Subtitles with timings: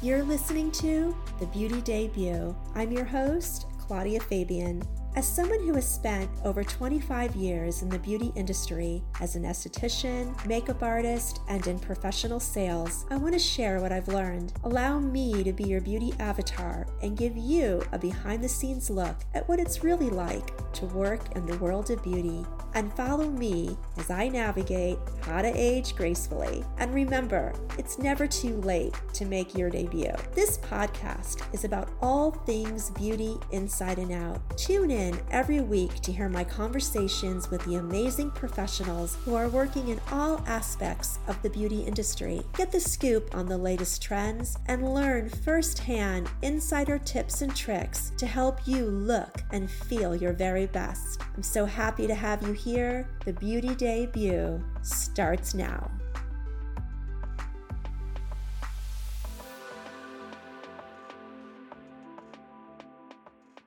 [0.00, 2.54] You're listening to The Beauty Debut.
[2.76, 4.80] I'm your host, Claudia Fabian.
[5.16, 10.32] As someone who has spent over 25 years in the beauty industry as an esthetician,
[10.46, 14.52] makeup artist, and in professional sales, I want to share what I've learned.
[14.62, 19.16] Allow me to be your beauty avatar and give you a behind the scenes look
[19.34, 22.46] at what it's really like to work in the world of beauty.
[22.78, 26.62] And follow me as I navigate how to age gracefully.
[26.78, 30.12] And remember, it's never too late to make your debut.
[30.32, 34.56] This podcast is about all things beauty inside and out.
[34.56, 39.88] Tune in every week to hear my conversations with the amazing professionals who are working
[39.88, 42.42] in all aspects of the beauty industry.
[42.56, 48.26] Get the scoop on the latest trends and learn firsthand insider tips and tricks to
[48.26, 51.20] help you look and feel your very best.
[51.34, 52.67] I'm so happy to have you here.
[52.68, 55.90] The Beauty Debut starts now.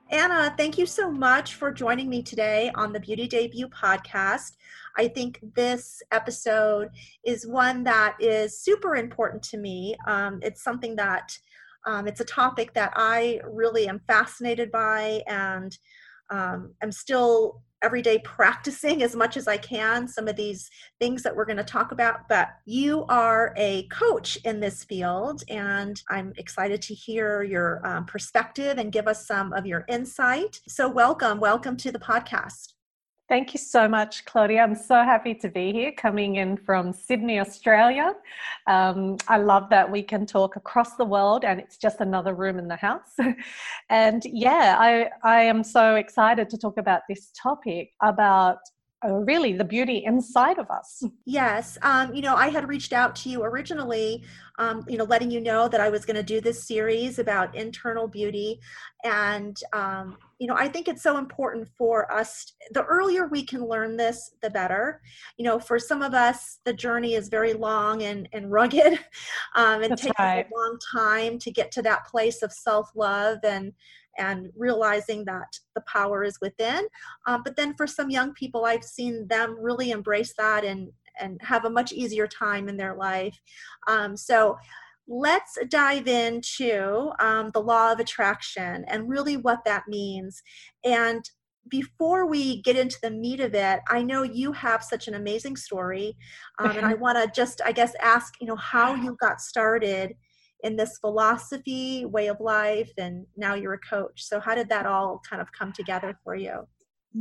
[0.08, 4.52] Anna, thank you so much for joining me today on the Beauty Debut podcast.
[4.96, 6.90] I think this episode
[7.24, 9.96] is one that is super important to me.
[10.06, 11.36] Um, it's something that
[11.86, 15.76] um, it's a topic that I really am fascinated by and
[16.30, 21.22] um, I'm still every day practicing as much as I can some of these things
[21.22, 22.28] that we're going to talk about.
[22.28, 28.06] But you are a coach in this field, and I'm excited to hear your um,
[28.06, 30.60] perspective and give us some of your insight.
[30.68, 32.72] So, welcome, welcome to the podcast.
[33.28, 34.62] Thank you so much, Claudia.
[34.62, 38.14] I'm so happy to be here coming in from Sydney, Australia.
[38.66, 42.58] Um, I love that we can talk across the world and it's just another room
[42.58, 43.16] in the house.
[43.88, 48.58] and yeah, I, I am so excited to talk about this topic about
[49.10, 51.02] really the beauty inside of us.
[51.24, 51.78] Yes.
[51.82, 54.24] Um, you know, I had reached out to you originally,
[54.58, 57.54] um, you know, letting you know that I was going to do this series about
[57.54, 58.60] internal beauty.
[59.04, 62.52] And, um, you know, I think it's so important for us.
[62.72, 65.00] The earlier we can learn this, the better.
[65.36, 68.98] You know, for some of us, the journey is very long and, and rugged.
[69.54, 70.46] Um, and takes right.
[70.46, 73.74] a long time to get to that place of self love and,
[74.18, 76.86] and realizing that the power is within.
[77.26, 80.90] Um, but then for some young people, I've seen them really embrace that and
[81.20, 83.38] and have a much easier time in their life.
[83.86, 84.56] Um, so
[85.06, 90.42] let's dive into um, the law of attraction and really what that means.
[90.84, 91.22] And
[91.68, 95.56] before we get into the meat of it, I know you have such an amazing
[95.56, 96.16] story,
[96.58, 100.14] um, and I want to just, I guess, ask you know how you got started
[100.62, 104.22] in this philosophy, way of life, and now you're a coach.
[104.22, 106.66] So, how did that all kind of come together for you?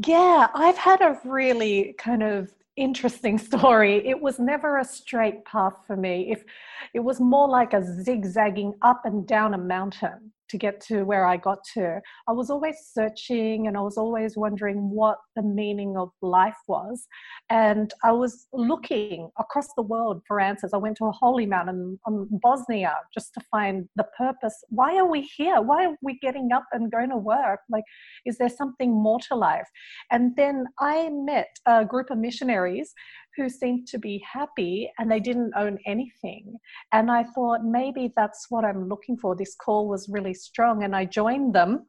[0.06, 4.08] Yeah, I've had a really kind of interesting story.
[4.08, 6.32] It was never a straight path for me.
[6.32, 6.44] If
[6.94, 11.26] it was more like a zigzagging up and down a mountain to get to where
[11.26, 12.02] I got to.
[12.28, 17.08] I was always searching and I was always wondering what the meaning of life was.
[17.50, 20.72] And I was looking across the world for answers.
[20.74, 24.56] I went to a holy mountain in Bosnia just to find the purpose.
[24.70, 25.62] Why are we here?
[25.62, 27.62] Why are we getting up and going to work?
[27.70, 27.86] Like,
[28.26, 29.68] is there something more to life?
[30.12, 32.94] And then I met a group of missionaries
[33.38, 36.56] who seemed to be happy and they didn't own anything.
[36.92, 39.36] And I thought maybe that's what I'm looking for.
[39.36, 41.86] This call was really strong, and I joined them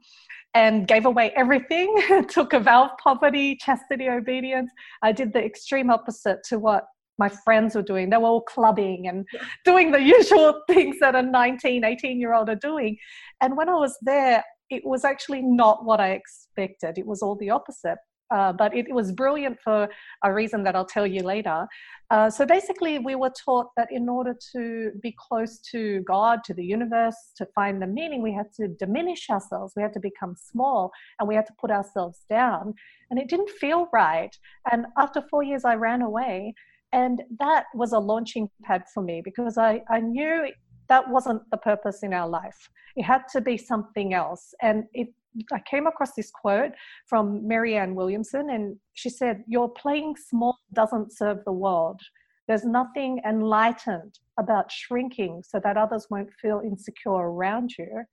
[0.54, 1.96] and gave away everything
[2.28, 4.70] took a vow of poverty, chastity, obedience.
[5.02, 6.84] I did the extreme opposite to what
[7.18, 8.10] my friends were doing.
[8.10, 9.26] They were all clubbing and
[9.64, 12.98] doing the usual things that a 19, 18 year old are doing.
[13.40, 16.98] And when I was there, it was actually not what I expected.
[16.98, 17.98] It was all the opposite.
[18.32, 19.88] Uh, but it, was brilliant for
[20.24, 21.66] a reason that I'll tell you later.
[22.10, 26.54] Uh, so basically, we were taught that in order to be close to God, to
[26.54, 30.34] the universe, to find the meaning, we had to diminish ourselves, we had to become
[30.36, 32.74] small, and we had to put ourselves down.
[33.10, 34.34] And it didn't feel right.
[34.70, 36.54] And after four years, I ran away.
[36.92, 40.48] And that was a launching pad for me because I, I knew
[40.88, 42.70] that wasn't the purpose in our life.
[42.96, 44.54] It had to be something else.
[44.60, 45.08] And it
[45.52, 46.72] I came across this quote
[47.06, 52.00] from Marianne Williamson, and she said, Your playing small doesn't serve the world.
[52.48, 58.04] There's nothing enlightened about shrinking so that others won't feel insecure around you.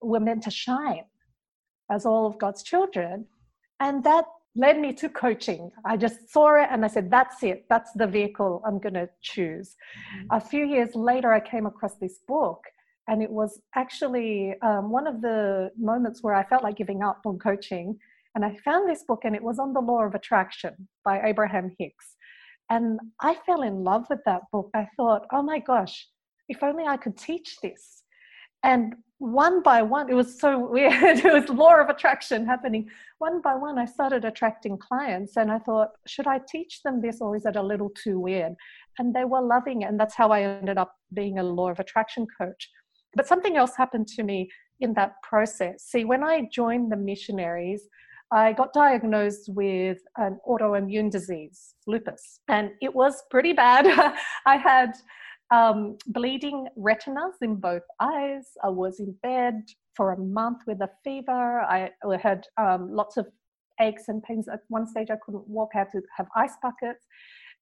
[0.00, 1.04] We're meant to shine
[1.90, 3.26] as all of God's children.
[3.80, 4.24] And that
[4.56, 5.70] led me to coaching.
[5.84, 7.66] I just saw it and I said, That's it.
[7.68, 9.76] That's the vehicle I'm going to choose.
[10.16, 10.36] Mm-hmm.
[10.36, 12.62] A few years later, I came across this book
[13.08, 17.22] and it was actually um, one of the moments where I felt like giving up
[17.24, 17.98] on coaching.
[18.34, 21.74] And I found this book, and it was on the law of attraction by Abraham
[21.78, 22.16] Hicks.
[22.70, 24.70] And I fell in love with that book.
[24.74, 26.06] I thought, oh my gosh,
[26.50, 28.02] if only I could teach this.
[28.62, 30.92] And one by one, it was so weird.
[31.24, 32.88] it was law of attraction happening.
[33.18, 37.22] One by one, I started attracting clients, and I thought, should I teach them this,
[37.22, 38.54] or is it a little too weird?
[38.98, 41.80] And they were loving it, and that's how I ended up being a law of
[41.80, 42.68] attraction coach.
[43.14, 44.50] But something else happened to me
[44.80, 45.84] in that process.
[45.84, 47.88] See, when I joined the missionaries,
[48.30, 53.86] I got diagnosed with an autoimmune disease, lupus, and it was pretty bad.
[54.46, 54.92] I had
[55.50, 58.44] um, bleeding retinas in both eyes.
[58.62, 59.64] I was in bed
[59.94, 61.60] for a month with a fever.
[61.60, 61.90] I
[62.22, 63.26] had um, lots of
[63.80, 64.46] aches and pains.
[64.48, 65.70] At one stage, I couldn't walk.
[65.74, 67.06] I had to have ice buckets.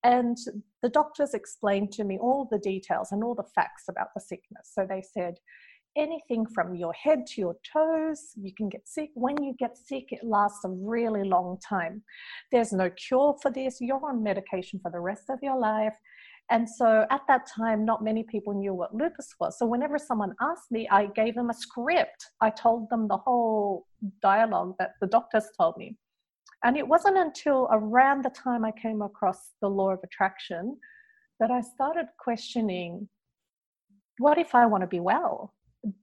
[0.05, 0.37] And
[0.83, 4.71] the doctors explained to me all the details and all the facts about the sickness.
[4.73, 5.39] So they said,
[5.97, 8.33] anything from your head to your toes.
[8.37, 9.11] You can get sick.
[9.15, 12.03] When you get sick, it lasts a really long time.
[12.53, 13.79] There's no cure for this.
[13.81, 15.95] You're on medication for the rest of your life.
[16.49, 19.59] And so at that time, not many people knew what lupus was.
[19.59, 22.27] So whenever someone asked me, I gave them a script.
[22.41, 23.87] I told them the whole
[24.23, 25.97] dialogue that the doctors told me.
[26.65, 30.79] And it wasn't until around the time I came across the law of attraction
[31.39, 33.09] that I started questioning
[34.19, 35.53] what if I want to be well?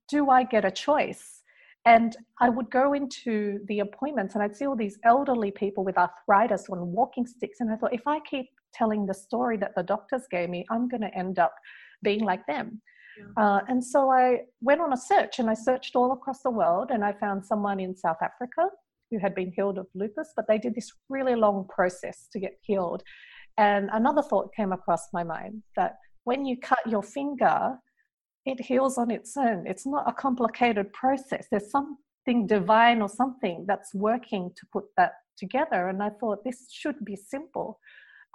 [0.09, 1.41] do I get a choice?
[1.85, 5.97] And I would go into the appointments and I'd see all these elderly people with
[5.97, 7.59] arthritis on walking sticks.
[7.59, 10.87] And I thought, if I keep telling the story that the doctors gave me, I'm
[10.87, 11.53] going to end up
[12.01, 12.81] being like them.
[13.17, 13.43] Yeah.
[13.43, 16.89] Uh, and so I went on a search and I searched all across the world
[16.91, 18.69] and I found someone in South Africa
[19.13, 22.57] who had been healed of lupus, but they did this really long process to get
[22.61, 23.03] healed.
[23.57, 27.77] And another thought came across my mind that when you cut your finger,
[28.45, 29.65] it heals on its own.
[29.67, 31.47] It's not a complicated process.
[31.51, 35.89] There's something divine or something that's working to put that together.
[35.89, 37.79] And I thought this should be simple.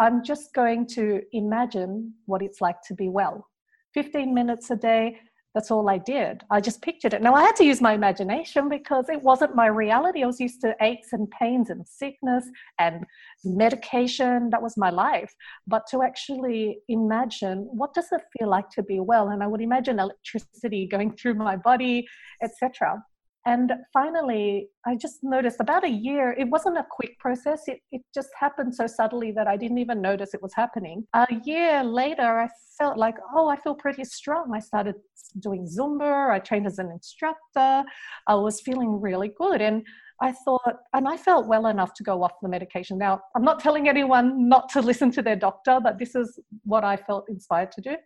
[0.01, 3.49] I'm just going to imagine what it's like to be well.
[3.95, 5.19] 15 minutes a day,
[5.59, 6.45] that's all I did.
[6.53, 7.21] I just pictured it.
[7.21, 10.23] Now I had to use my imagination because it wasn't my reality.
[10.23, 12.45] I was used to aches and pains and sickness
[12.79, 13.05] and
[13.45, 14.51] medication.
[14.51, 15.35] That was my life.
[15.67, 19.61] But to actually imagine what does it feel like to be well, and I would
[19.61, 22.07] imagine electricity going through my body,
[22.41, 23.03] etc.
[23.49, 27.63] And finally, I just noticed about a year, it wasn't a quick process.
[27.67, 31.07] It, it just happened so subtly that I didn't even notice it was happening.
[31.15, 34.53] A year later, I felt like, oh, I feel pretty strong.
[34.55, 34.97] I started
[35.41, 37.85] doing Zumba, I trained as an instructor,
[38.27, 39.63] I was feeling really good.
[39.63, 39.83] And
[40.21, 42.99] I thought, and I felt well enough to go off the medication.
[42.99, 46.85] Now, I'm not telling anyone not to listen to their doctor, but this is what
[46.85, 47.97] I felt inspired to do.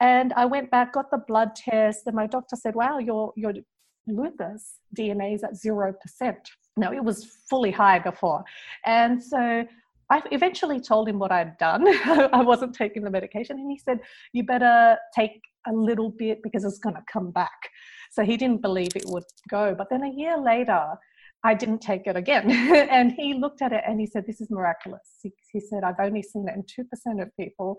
[0.00, 3.52] And I went back, got the blood test, and my doctor said, "Wow, your your
[4.10, 5.94] lupus DNA is at 0%.
[6.76, 8.44] Now, it was fully high before.
[8.86, 9.64] And so
[10.10, 11.86] I eventually told him what I'd done.
[12.32, 13.58] I wasn't taking the medication.
[13.58, 14.00] And he said,
[14.32, 17.70] You better take a little bit because it's going to come back.
[18.10, 19.74] So he didn't believe it would go.
[19.76, 20.94] But then a year later,
[21.44, 22.50] I didn't take it again.
[22.90, 25.18] and he looked at it and he said, This is miraculous.
[25.22, 27.76] He, he said, I've only seen it in 2% of people.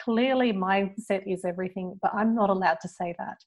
[0.00, 3.38] Clearly, mindset is everything, but I'm not allowed to say that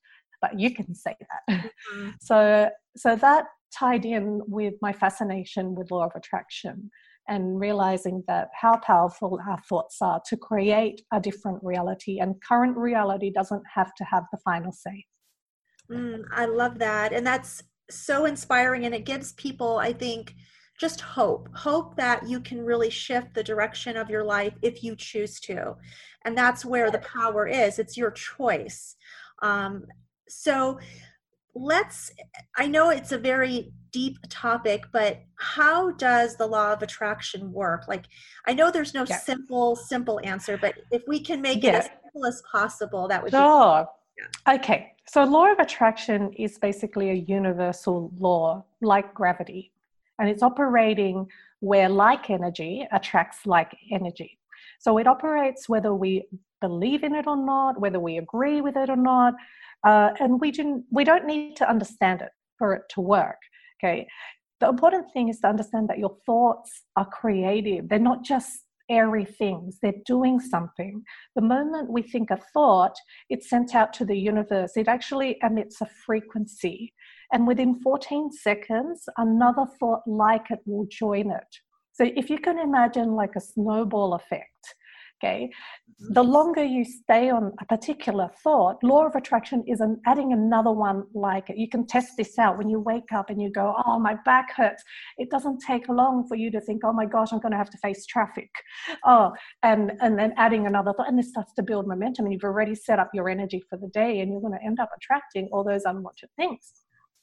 [0.41, 1.71] but you can say that.
[1.93, 2.09] Mm-hmm.
[2.21, 6.89] So, so that tied in with my fascination with law of attraction
[7.27, 12.77] and realizing that how powerful our thoughts are to create a different reality and current
[12.77, 15.05] reality doesn't have to have the final say
[15.91, 20.35] mm, i love that and that's so inspiring and it gives people i think
[20.79, 24.95] just hope hope that you can really shift the direction of your life if you
[24.95, 25.75] choose to
[26.23, 28.95] and that's where the power is it's your choice
[29.43, 29.85] um,
[30.27, 30.79] so
[31.55, 32.11] let's
[32.57, 37.87] i know it's a very deep topic but how does the law of attraction work
[37.87, 38.05] like
[38.47, 39.17] i know there's no yeah.
[39.17, 41.69] simple simple answer but if we can make yeah.
[41.71, 43.87] it as simple as possible that would sure.
[44.15, 44.55] be yeah.
[44.55, 49.71] okay so law of attraction is basically a universal law like gravity
[50.19, 51.27] and it's operating
[51.59, 54.37] where like energy attracts like energy
[54.79, 56.23] so it operates whether we
[56.61, 59.33] believe in it or not whether we agree with it or not
[59.85, 60.51] uh, and we
[60.91, 63.37] we don't need to understand it for it to work
[63.77, 64.07] okay?
[64.59, 67.89] The important thing is to understand that your thoughts are creative.
[67.89, 69.79] They're not just airy things.
[69.81, 71.03] They're doing something.
[71.35, 72.95] The moment we think a thought
[73.29, 74.77] it's sent out to the universe.
[74.77, 76.93] It actually emits a frequency.
[77.31, 81.57] And within 14 seconds another thought like it will join it.
[81.91, 84.75] So if you can imagine like a snowball effect
[85.23, 85.49] Okay.
[85.49, 86.13] Mm-hmm.
[86.13, 90.71] The longer you stay on a particular thought, law of attraction is an, adding another
[90.71, 91.57] one like it.
[91.57, 94.55] You can test this out when you wake up and you go, Oh, my back
[94.55, 94.83] hurts.
[95.17, 97.69] It doesn't take long for you to think, Oh my gosh, I'm going to have
[97.71, 98.49] to face traffic.
[99.05, 99.31] Oh,
[99.63, 102.25] and, and then adding another thought, and this starts to build momentum.
[102.25, 104.79] And you've already set up your energy for the day, and you're going to end
[104.79, 106.73] up attracting all those unwanted things.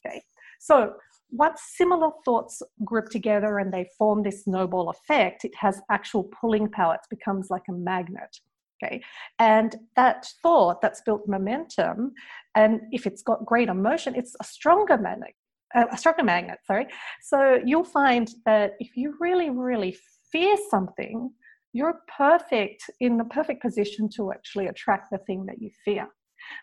[0.04, 0.22] Okay.
[0.58, 0.94] So
[1.30, 6.68] once similar thoughts group together and they form this snowball effect, it has actual pulling
[6.68, 6.94] power.
[6.94, 8.36] It becomes like a magnet.
[8.82, 9.02] Okay.
[9.38, 12.12] And that thought that's built momentum,
[12.54, 15.34] and if it's got great emotion, it's a stronger magnet.
[15.74, 16.86] Uh, a stronger magnet, sorry.
[17.22, 19.96] So you'll find that if you really, really
[20.30, 21.30] fear something,
[21.72, 26.08] you're perfect in the perfect position to actually attract the thing that you fear.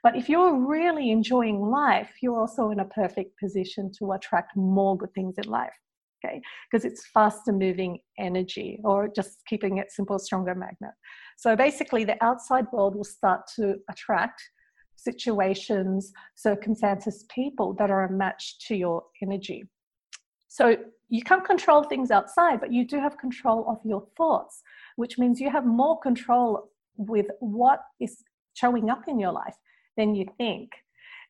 [0.04, 4.98] But if you're really enjoying life, you're also in a perfect position to attract more
[4.98, 5.74] good things in life.
[6.24, 10.92] Okay, because it's faster moving energy, or just keeping it simple, stronger magnet.
[11.38, 14.40] So basically, the outside world will start to attract
[14.98, 19.64] situations, circumstances, people that are a match to your energy.
[20.48, 20.76] So
[21.10, 24.62] you can't control things outside, but you do have control of your thoughts,
[24.98, 28.18] which means you have more control with what is
[28.54, 29.56] showing up in your life
[29.98, 30.70] than you think.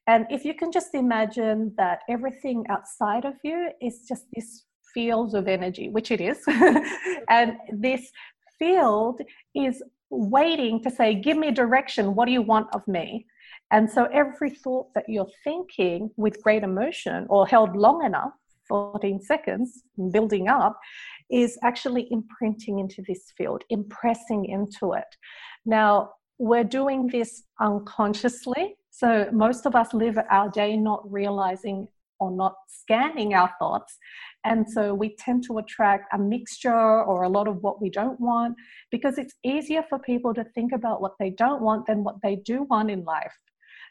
[0.08, 5.36] And if you can just imagine that everything outside of you is just this field
[5.36, 6.39] of energy, which it is,
[7.30, 8.12] and this
[8.58, 9.22] field
[9.56, 12.15] is waiting to say, Give me direction.
[12.15, 13.25] What do you want of me?
[13.72, 18.34] And so every thought that you're thinking with great emotion or held long enough,
[18.68, 20.77] 14 seconds, building up,
[21.30, 25.08] is actually imprinting into this field, impressing into it.
[25.65, 28.76] Now, we're doing this unconsciously.
[28.90, 31.88] So most of us live our day not realizing
[32.20, 33.98] or not scanning our thoughts.
[34.46, 38.20] And so we tend to attract a mixture or a lot of what we don't
[38.20, 38.56] want
[38.92, 42.36] because it's easier for people to think about what they don't want than what they
[42.36, 43.34] do want in life.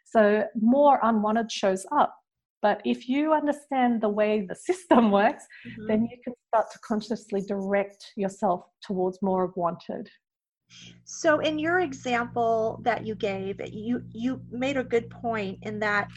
[0.04, 2.14] So more unwanted shows up.
[2.62, 5.86] But if you understand the way the system works, mm-hmm.
[5.88, 10.08] then you can start to consciously direct yourself towards more of wanted.
[11.04, 16.08] So in your example that you gave, you you made a good point in that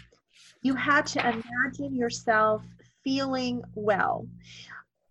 [0.62, 2.64] you had to imagine yourself
[3.04, 4.28] feeling well.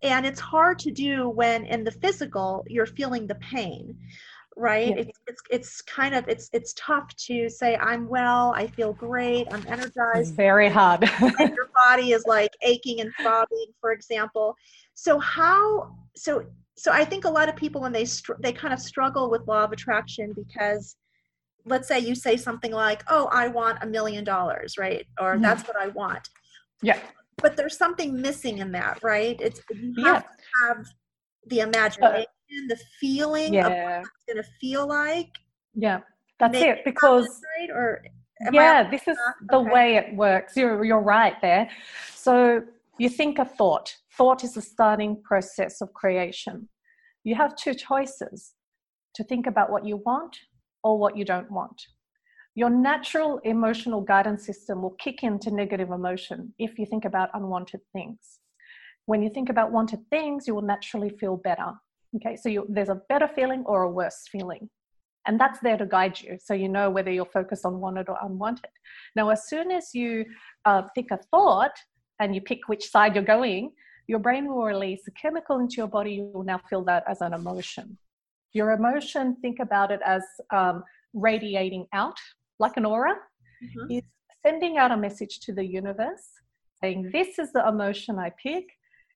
[0.03, 3.97] And it's hard to do when in the physical you're feeling the pain
[4.57, 4.97] right yeah.
[4.97, 9.47] it's, it's it's kind of it's it's tough to say i'm well i feel great
[9.51, 14.55] i'm energized it's very hard and your body is like aching and throbbing for example
[14.95, 16.45] so how so
[16.77, 19.47] so I think a lot of people when they str- they kind of struggle with
[19.47, 20.97] law of attraction because
[21.65, 25.07] let's say you say something like, "Oh, I want a million dollars," right?
[25.21, 25.43] Or mm-hmm.
[25.43, 26.29] that's what I want.
[26.83, 26.99] Yeah.
[27.37, 29.37] But there's something missing in that, right?
[29.41, 30.21] It's you have yeah.
[30.21, 30.87] to have
[31.47, 33.67] the imagination, uh, the feeling yeah.
[33.67, 35.31] of what it's going to feel like.
[35.75, 36.01] Yeah.
[36.39, 37.71] That's it because right?
[37.71, 38.03] or
[38.51, 39.17] yeah, this is
[39.49, 40.57] the way it works.
[40.57, 41.71] You're you're right there.
[42.15, 42.63] So
[42.99, 43.97] you think a thought.
[44.17, 46.69] Thought is the starting process of creation.
[47.25, 48.53] You have two choices
[49.15, 50.37] to think about what you want
[50.83, 51.81] or what you don't want.
[52.55, 57.81] Your natural emotional guidance system will kick into negative emotion if you think about unwanted
[57.93, 58.41] things.
[59.07, 61.73] When you think about wanted things, you will naturally feel better.
[62.17, 64.69] Okay, so you, there's a better feeling or a worse feeling.
[65.27, 68.19] And that's there to guide you so you know whether you're focused on wanted or
[68.23, 68.71] unwanted.
[69.17, 70.25] Now, as soon as you
[70.65, 71.73] uh, think a thought
[72.21, 73.73] and you pick which side you're going,
[74.07, 76.13] your brain will release a chemical into your body.
[76.15, 77.97] You will now feel that as an emotion.
[78.53, 82.19] Your emotion, think about it as um, radiating out
[82.59, 83.93] like an aura, mm-hmm.
[83.93, 84.03] is
[84.45, 86.29] sending out a message to the universe
[86.83, 88.67] saying, This is the emotion I pick.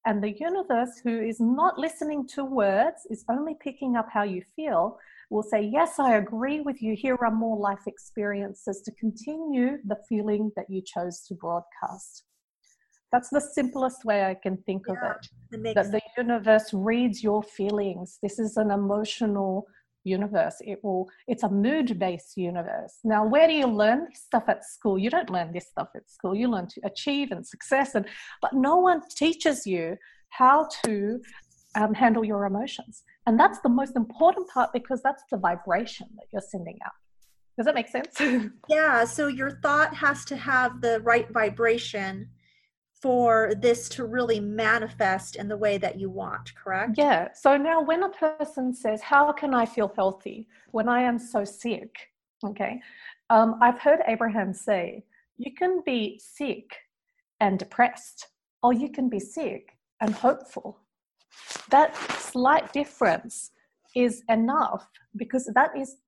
[0.07, 4.43] And the universe, who is not listening to words, is only picking up how you
[4.55, 4.99] feel,
[5.31, 6.95] will say, Yes, I agree with you.
[6.97, 12.25] Here are more life experiences to continue the feeling that you chose to broadcast.
[13.13, 15.67] That's the simplest way I can think yeah, of it.
[15.69, 18.19] it that the universe reads your feelings.
[18.23, 19.67] This is an emotional
[20.05, 20.57] universe.
[20.61, 22.99] It will it's a mood-based universe.
[23.05, 24.99] Now, where do you learn this stuff at school?
[24.99, 26.35] You don't learn this stuff at school.
[26.35, 28.07] You learn to achieve and success and
[28.41, 29.97] but no one teaches you
[30.31, 31.21] how to
[31.77, 33.03] um, handle your emotions.
[33.27, 36.93] And that's the most important part because that's the vibration that you're sending out.
[37.57, 38.21] Does that make sense?
[38.69, 39.05] yeah.
[39.05, 42.29] So your thought has to have the right vibration
[43.07, 46.95] for this to really manifest in the way that you want, correct?
[46.97, 47.29] Yeah.
[47.35, 51.45] So now when a person says, How can I feel healthy when I am so
[51.45, 51.95] sick?
[52.45, 52.81] Okay.
[53.31, 55.05] Um, I've heard Abraham say,
[55.37, 56.69] You can be sick
[57.39, 58.27] and depressed,
[58.65, 60.81] or you can be sick and hopeful.
[61.71, 63.53] That slight difference
[63.95, 64.85] is enough
[65.15, 65.99] because that is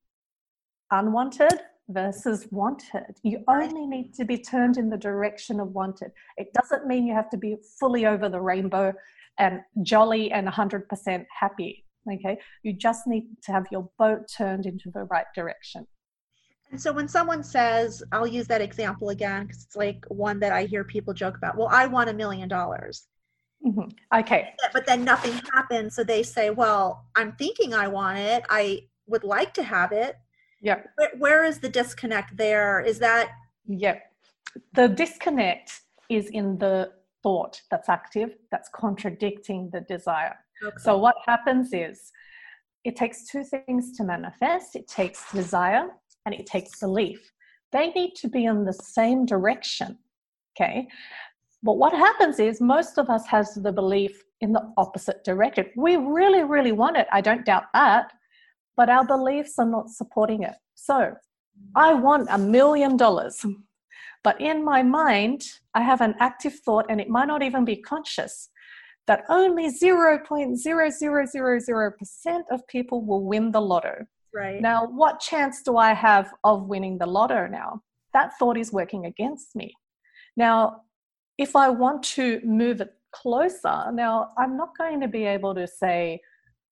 [0.91, 3.17] unwanted versus wanted.
[3.23, 6.13] You only need to be turned in the direction of wanted.
[6.37, 8.93] It doesn't mean you have to be fully over the rainbow
[9.39, 11.85] and jolly and 100% happy.
[12.11, 12.39] Okay.
[12.63, 15.87] You just need to have your boat turned into the right direction.
[16.71, 20.53] And so when someone says, I'll use that example again because it's like one that
[20.53, 23.07] I hear people joke about, well, I want a million dollars.
[23.67, 24.19] Mm-hmm.
[24.21, 24.55] Okay.
[24.73, 25.95] But then nothing happens.
[25.95, 28.45] So they say, well, I'm thinking I want it.
[28.51, 30.17] I would like to have it.
[30.61, 30.83] Yeah.
[30.97, 32.81] Where, where is the disconnect there?
[32.81, 33.31] Is that?
[33.67, 33.99] Yeah.
[34.75, 40.37] The disconnect is in the thought that's active, that's contradicting the desire.
[40.65, 40.77] Okay.
[40.79, 42.11] So what happens is
[42.85, 45.89] it takes two things to manifest it takes desire
[46.25, 47.33] and it takes belief.
[47.73, 49.99] They need to be in the same direction.
[50.57, 50.89] Okay.
[51.63, 55.67] But what happens is most of us has the belief in the opposite direction.
[55.77, 57.07] We really, really want it.
[57.13, 58.13] I don't doubt that.
[58.79, 60.55] But our beliefs are not supporting it.
[60.77, 61.15] So
[61.75, 63.45] I want a million dollars.
[64.23, 65.43] But in my mind,
[65.75, 68.51] I have an active thought, and it might not even be conscious,
[69.09, 74.07] that only 0.0000% of people will win the lotto.
[74.33, 74.61] Right.
[74.61, 77.83] Now, what chance do I have of winning the lotto now?
[78.13, 79.75] That thought is working against me.
[80.37, 80.83] Now,
[81.37, 85.67] if I want to move it closer, now I'm not going to be able to
[85.67, 86.21] say,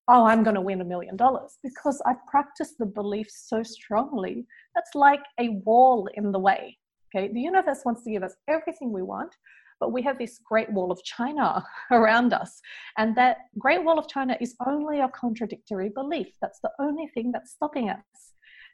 [0.08, 4.46] oh, I'm going to win a million dollars because I've practiced the belief so strongly.
[4.75, 6.78] That's like a wall in the way.
[7.14, 9.34] Okay, the universe wants to give us everything we want,
[9.80, 12.60] but we have this great wall of China around us.
[12.98, 16.28] And that great wall of China is only a contradictory belief.
[16.40, 17.98] That's the only thing that's stopping us.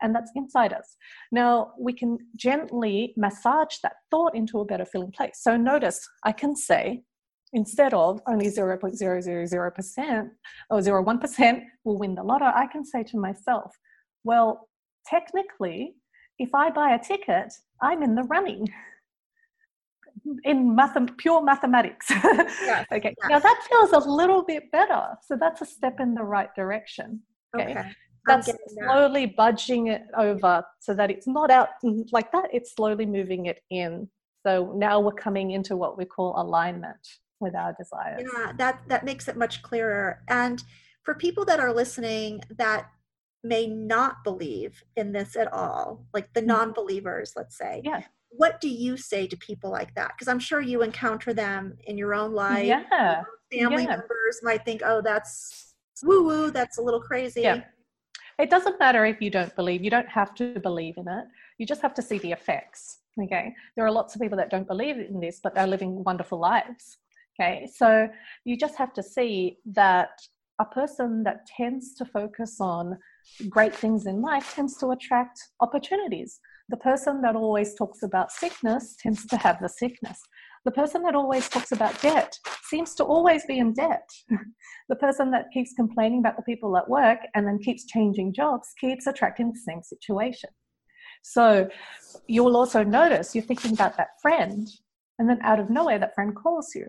[0.01, 0.97] And that's inside us.
[1.31, 5.39] Now, we can gently massage that thought into a better feeling place.
[5.41, 7.05] So, notice I can say,
[7.53, 10.31] instead of only 0.000%
[10.71, 13.73] or 0.1% will win the lotto, I can say to myself,
[14.25, 14.69] well,
[15.07, 15.95] technically,
[16.39, 18.69] if I buy a ticket, I'm in the running
[20.45, 22.07] in math- pure mathematics.
[22.11, 23.15] Yes, okay.
[23.19, 23.29] Yes.
[23.29, 25.03] Now that feels a little bit better.
[25.27, 27.21] So that's a step in the right direction.
[27.57, 27.73] Okay.
[27.73, 27.93] okay.
[28.27, 29.37] That's slowly that.
[29.37, 32.49] budging it over so that it's not out mm-hmm, like that.
[32.53, 34.09] It's slowly moving it in.
[34.47, 37.05] So now we're coming into what we call alignment
[37.43, 38.29] with our desires.
[38.37, 40.23] Yeah, that that makes it much clearer.
[40.29, 40.63] And
[41.03, 42.87] for people that are listening that
[43.45, 46.49] may not believe in this at all, like the mm-hmm.
[46.49, 47.83] non-believers, let's say.
[47.85, 48.03] Yeah
[48.37, 51.99] what do you say to people like that because i'm sure you encounter them in
[51.99, 53.89] your own life yeah family yeah.
[53.89, 57.63] members might think oh that's woo woo that's a little crazy yeah
[58.39, 61.25] it doesn't matter if you don't believe you don't have to believe in it
[61.59, 64.67] you just have to see the effects okay there are lots of people that don't
[64.67, 66.99] believe in this but they're living wonderful lives
[67.41, 68.09] okay so
[68.45, 70.11] you just have to see that
[70.61, 72.97] a person that tends to focus on
[73.49, 76.41] great things in life tends to attract opportunities
[76.73, 80.19] the person that always talks about sickness tends to have the sickness.
[80.65, 84.09] The person that always talks about debt seems to always be in debt.
[84.89, 88.69] the person that keeps complaining about the people at work and then keeps changing jobs
[88.81, 90.49] keeps attracting the same situation.
[91.23, 91.69] So
[92.27, 94.67] you'll also notice you're thinking about that friend,
[95.19, 96.87] and then out of nowhere, that friend calls you.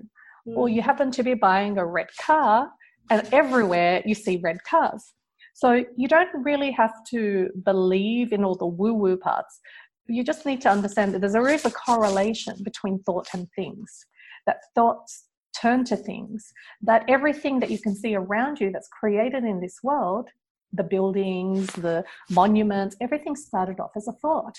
[0.47, 0.58] Mm.
[0.58, 2.69] Or you happen to be buying a red car,
[3.10, 5.13] and everywhere you see red cars.
[5.53, 9.60] So you don't really have to believe in all the woo woo parts.
[10.08, 14.06] You just need to understand that there is a correlation between thought and things,
[14.47, 15.25] that thoughts
[15.56, 16.51] turn to things,
[16.82, 20.27] that everything that you can see around you that's created in this world,
[20.73, 24.58] the buildings, the monuments, everything started off as a thought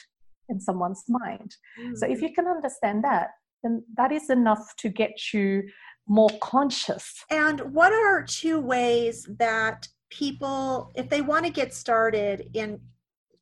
[0.48, 1.56] in someone's mind.
[1.80, 1.96] Mm-hmm.
[1.96, 2.22] So if mm.
[2.22, 3.30] you can understand that,
[3.64, 5.64] then that is enough to get you
[6.06, 7.24] more conscious.
[7.30, 12.78] And what are two ways that people, if they want to get started in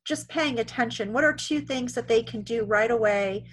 [0.05, 3.45] just paying attention, what are two things that they can do right away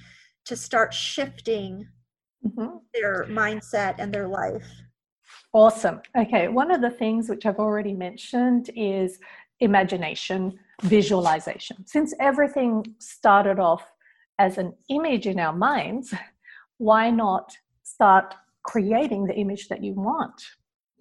[0.46, 1.86] to start shifting
[2.46, 2.76] mm-hmm.
[2.94, 4.66] their mindset and their life?
[5.52, 6.00] Awesome.
[6.16, 9.18] Okay, one of the things which I've already mentioned is
[9.58, 11.84] imagination, visualization.
[11.86, 13.84] Since everything started off
[14.38, 16.14] as an image in our minds,
[16.80, 20.42] why not start creating the image that you want?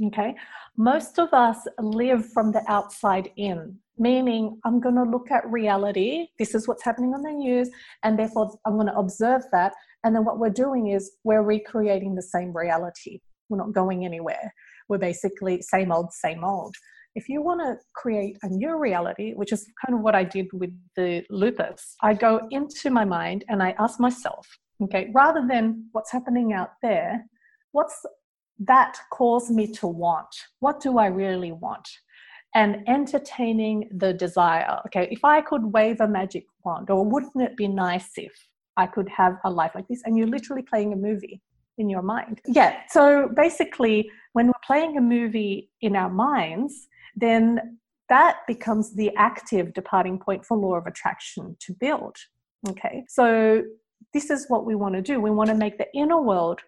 [0.08, 0.36] Okay,
[0.78, 6.28] most of us live from the outside in, meaning I'm going to look at reality.
[6.38, 7.70] This is what's happening on the news,
[8.04, 9.74] and therefore I'm going to observe that.
[10.04, 13.22] And then what we're doing is we're recreating the same reality.
[13.48, 14.54] We're not going anywhere.
[14.89, 16.76] We're basically same old, same old.
[17.15, 20.48] If you want to create a new reality, which is kind of what I did
[20.52, 24.46] with the lupus, I go into my mind and I ask myself,
[24.82, 27.26] okay, rather than what's happening out there,
[27.72, 28.06] what's
[28.60, 30.34] that caused me to want?
[30.60, 31.88] What do I really want?
[32.56, 34.80] and entertaining the desire.
[34.88, 38.32] Okay, if I could wave a magic wand, or wouldn't it be nice if
[38.78, 40.02] I could have a life like this?
[40.06, 41.42] And you're literally playing a movie
[41.78, 42.42] in your mind.
[42.46, 47.78] Yeah, so basically, when we're playing a movie in our minds, then
[48.10, 52.15] that becomes the active departing point for law of attraction to build.
[52.68, 53.63] Okay, so
[54.13, 55.19] this is what we want to do.
[55.19, 56.62] We want to make the inner world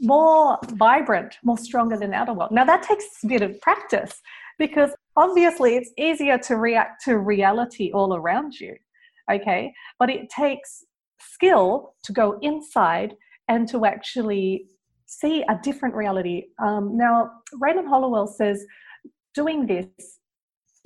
[0.00, 2.50] more vibrant, more stronger than the outer world.
[2.52, 4.20] Now, that takes a bit of practice
[4.58, 8.76] because obviously it's easier to react to reality all around you.
[9.30, 10.84] Okay, but it takes
[11.18, 13.14] skill to go inside
[13.48, 14.66] and to actually
[15.06, 16.44] see a different reality.
[16.58, 18.64] Um, now, Raymond Holliwell says
[19.34, 19.86] doing this,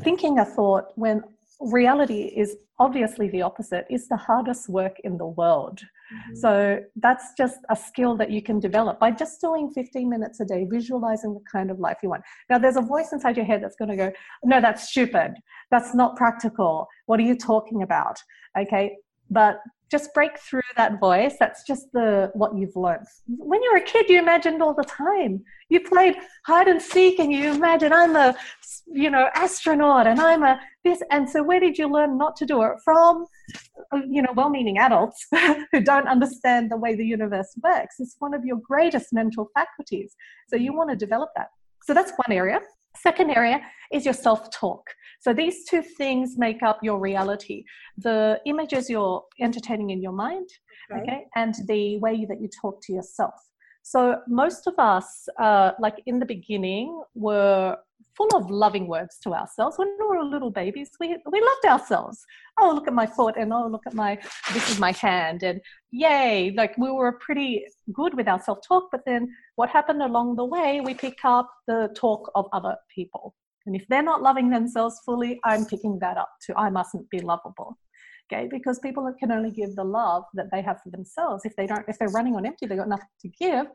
[0.02, 1.22] thinking a thought when
[1.60, 5.80] reality is obviously the opposite, is the hardest work in the world.
[5.80, 6.36] Mm-hmm.
[6.36, 10.44] So that's just a skill that you can develop by just doing 15 minutes a
[10.44, 12.22] day, visualizing the kind of life you want.
[12.48, 14.12] Now, there's a voice inside your head that's going to go,
[14.44, 15.34] No, that's stupid.
[15.70, 16.88] That's not practical.
[17.06, 18.18] What are you talking about?
[18.58, 18.96] Okay.
[19.30, 21.34] But just break through that voice.
[21.40, 23.06] That's just the what you've learned.
[23.26, 25.42] When you were a kid you imagined all the time.
[25.68, 26.14] You played
[26.46, 28.34] hide and seek and you imagine i'm a
[28.86, 31.02] you know astronaut and i'm a this.
[31.10, 32.72] And so where did you learn not to do it?
[32.84, 33.26] From
[34.08, 35.26] you know well-meaning adults
[35.72, 37.96] who don't understand the way the universe works.
[37.98, 40.14] It's one of your greatest mental faculties.
[40.48, 41.48] So you want to develop that.
[41.82, 42.60] So that's one area
[42.96, 43.60] second area
[43.92, 44.82] is your self-talk.
[45.20, 47.64] So these two things make up your reality.
[47.98, 50.48] The images you're entertaining in your mind,
[50.92, 53.34] okay, okay and the way that you talk to yourself.
[53.82, 57.76] So most of us, uh, like in the beginning, were
[58.16, 59.78] full of loving words to ourselves.
[59.78, 62.24] When we were little babies, we, we loved ourselves.
[62.58, 64.18] Oh, look at my foot, and oh, look at my,
[64.52, 65.60] this is my hand, and
[65.90, 66.52] yay.
[66.56, 70.44] Like we were pretty good with our self talk, but then what happened along the
[70.44, 73.34] way, we pick up the talk of other people.
[73.66, 76.54] And if they're not loving themselves fully, I'm picking that up too.
[76.56, 77.76] I mustn't be lovable.
[78.32, 81.44] Okay, because people can only give the love that they have for themselves.
[81.44, 83.66] If they don't, if they're running on empty, they've got nothing to give.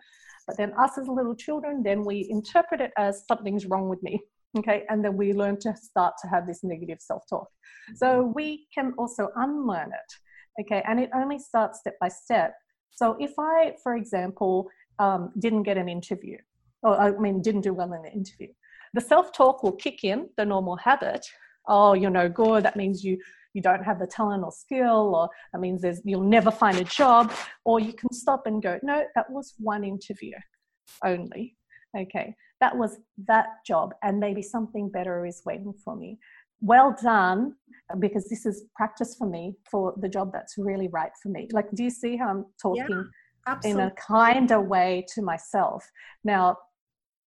[0.48, 4.22] But then us as little children, then we interpret it as something's wrong with me.
[4.58, 7.50] Okay, and then we learn to start to have this negative self-talk.
[7.96, 10.62] So we can also unlearn it.
[10.62, 12.54] Okay, and it only starts step by step.
[12.92, 16.38] So if I, for example, um, didn't get an interview,
[16.84, 18.48] or I mean, didn't do well in the interview,
[18.94, 21.28] the self-talk will kick in the normal habit
[21.68, 23.18] oh you're no good that means you
[23.56, 26.84] you don't have the talent or skill or that means there's you'll never find a
[26.84, 27.32] job
[27.64, 30.36] or you can stop and go no that was one interview
[31.04, 31.56] only.
[31.98, 36.20] Okay that was that job and maybe something better is waiting for me.
[36.62, 37.56] Well done
[38.00, 41.48] because this is practice for me for the job that's really right for me.
[41.52, 43.06] Like do you see how i'm talking
[43.48, 45.90] yeah, in a kinder way to myself?
[46.24, 46.58] Now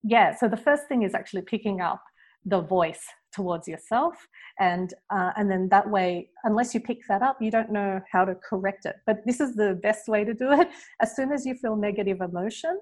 [0.04, 2.02] yeah, so the first thing is actually picking up
[2.44, 4.14] the voice towards yourself.
[4.58, 8.24] And uh, and then that way unless you pick that up you don't know how
[8.24, 8.96] to correct it.
[9.06, 10.68] But this is the best way to do it.
[11.00, 12.78] As soon as you feel negative emotion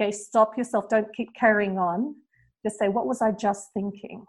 [0.00, 0.88] okay stop yourself.
[0.88, 2.14] Don't keep carrying on.
[2.64, 4.24] Just say what was i just thinking?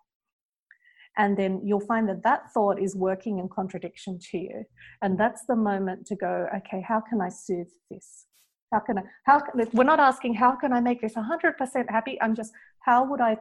[1.17, 4.63] And then you'll find that that thought is working in contradiction to you.
[5.01, 8.25] And that's the moment to go okay how can i soothe this?
[8.71, 9.41] How can I, how,
[9.73, 12.17] we're not asking, how can I make this 100% happy?
[12.21, 13.37] I'm just, how would I,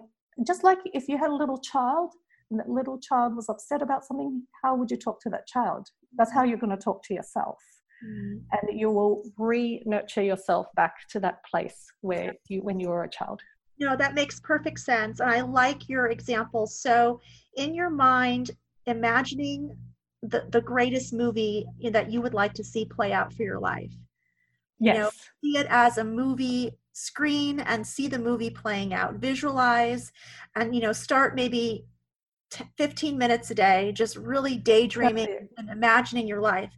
[0.46, 2.12] just like if you had a little child
[2.50, 5.88] and that little child was upset about something, how would you talk to that child?
[6.16, 7.58] That's how you're going to talk to yourself.
[8.04, 8.42] Mm.
[8.52, 13.04] And you will re nurture yourself back to that place where you, when you were
[13.04, 13.40] a child.
[13.78, 15.20] No, that makes perfect sense.
[15.20, 16.66] And I like your example.
[16.66, 17.20] So,
[17.56, 18.50] in your mind,
[18.86, 19.76] imagining
[20.22, 23.92] the, the greatest movie that you would like to see play out for your life
[24.80, 24.96] Yes.
[24.96, 25.10] You know,
[25.44, 29.14] see it as a movie screen and see the movie playing out.
[29.14, 30.12] Visualize
[30.56, 31.86] and, you know, start maybe
[32.50, 36.72] t- 15 minutes a day, just really daydreaming and imagining your life.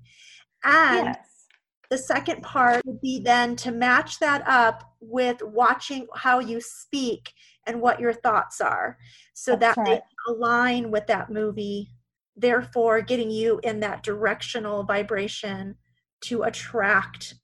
[0.64, 1.46] And yes.
[1.90, 7.33] the second part would be then to match that up with watching how you speak
[7.66, 8.98] and what your thoughts are
[9.35, 10.03] so That's that right.
[10.27, 11.90] they align with that movie,
[12.37, 15.77] therefore getting you in that directional vibration
[16.22, 17.35] to attract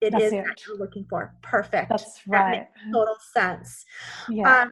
[0.00, 0.44] it That's is it.
[0.44, 1.34] that you're looking for.
[1.42, 1.90] Perfect.
[1.90, 2.66] That's right.
[2.74, 3.84] That total sense.
[4.28, 4.62] Yeah.
[4.62, 4.70] Um,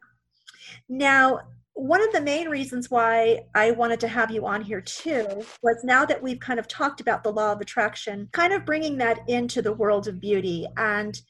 [0.88, 1.41] now,
[1.75, 5.85] one of the main reasons why I wanted to have you on here too was
[5.85, 9.21] now that we've kind of talked about the law of attraction, kind of bringing that
[9.29, 10.67] into the world of beauty.
[10.77, 11.21] And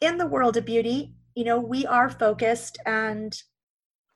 [0.00, 3.34] in the world of beauty, you know, we are focused and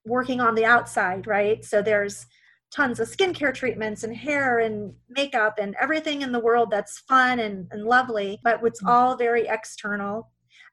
[0.04, 1.64] working on the outside, right?
[1.64, 2.26] So there's
[2.74, 7.38] tons of skincare treatments and hair and makeup and everything in the world that's fun
[7.38, 8.90] and, and lovely, but it's mm-hmm.
[8.90, 10.30] all very external.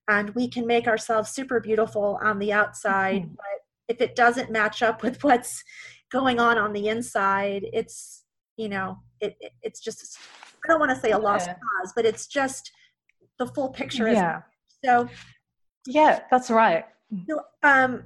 [0.08, 3.36] And we can make ourselves super beautiful on the outside, mm-hmm.
[3.36, 5.64] but if it doesn't match up with what's
[6.12, 8.24] going on on the inside it's
[8.58, 10.20] you know it, it it's just
[10.64, 11.54] i don't want to say a lost yeah.
[11.54, 12.72] cause but it's just
[13.40, 14.42] the full picture yeah
[14.84, 15.08] so
[15.88, 16.86] yeah that's right
[17.30, 18.04] so, um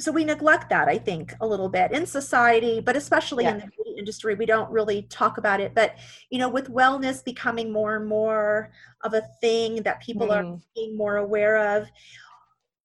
[0.00, 3.52] so we neglect that i think a little bit in society but especially yeah.
[3.52, 5.96] in the beauty industry we don't really talk about it but
[6.30, 8.72] you know with wellness becoming more and more
[9.04, 10.32] of a thing that people mm.
[10.32, 11.86] are being more aware of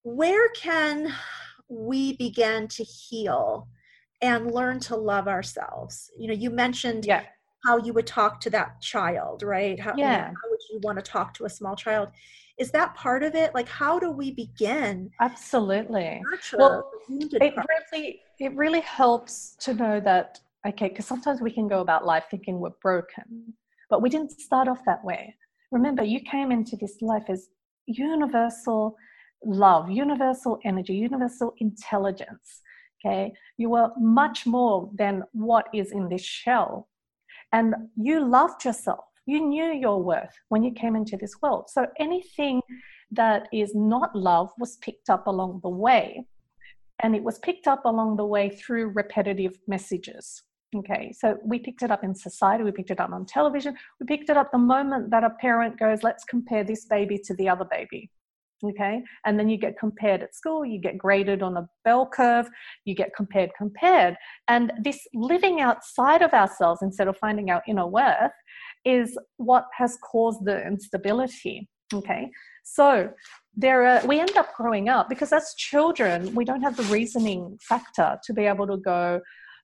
[0.04, 1.12] where can
[1.70, 3.68] we begin to heal
[4.22, 7.24] and learn to love ourselves you know you mentioned yeah.
[7.66, 10.12] how you would talk to that child right how, yeah.
[10.12, 12.10] You know, how would you want to talk to a small child
[12.58, 13.54] is that part of it?
[13.54, 16.22] Like how do we begin absolutely.
[16.58, 17.54] Well it
[17.94, 22.26] really it really helps to know that okay because sometimes we can go about life
[22.32, 23.54] thinking we're broken
[23.90, 25.36] but we didn't start off that way.
[25.72, 27.50] Remember you came into this life as
[27.88, 28.96] universal
[29.46, 32.62] love universal energy universal intelligence
[33.06, 33.32] okay?
[33.58, 36.88] You were much more than what is in this shell
[37.52, 41.70] and you loved yourself you knew your worth when you came into this world.
[41.70, 42.62] So anything
[43.12, 46.26] that is not love was picked up along the way.
[47.00, 50.44] And it was picked up along the way through repetitive messages.
[50.76, 54.06] Okay, so we picked it up in society, we picked it up on television, we
[54.06, 57.48] picked it up the moment that a parent goes, let's compare this baby to the
[57.48, 58.10] other baby.
[58.64, 62.50] Okay, and then you get compared at school, you get graded on a bell curve,
[62.84, 64.18] you get compared, compared.
[64.48, 68.32] And this living outside of ourselves instead of finding our inner worth
[68.86, 71.68] is what has caused the instability.
[71.94, 72.30] Okay,
[72.64, 73.12] so
[73.56, 77.58] there are, we end up growing up because as children we don't have the reasoning
[77.62, 79.22] factor to be able to go,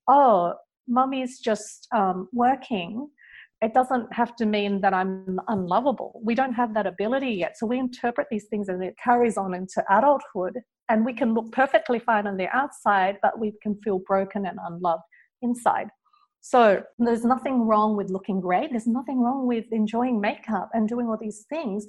[0.08, 0.54] oh,
[0.88, 3.10] mummy's just um, working.
[3.62, 6.20] It doesn't have to mean that I'm unlovable.
[6.24, 7.58] We don't have that ability yet.
[7.58, 10.60] So we interpret these things and it carries on into adulthood.
[10.90, 14.58] And we can look perfectly fine on the outside, but we can feel broken and
[14.66, 15.04] unloved
[15.42, 15.88] inside.
[16.42, 18.72] So there's nothing wrong with looking great.
[18.72, 21.86] There's nothing wrong with enjoying makeup and doing all these things.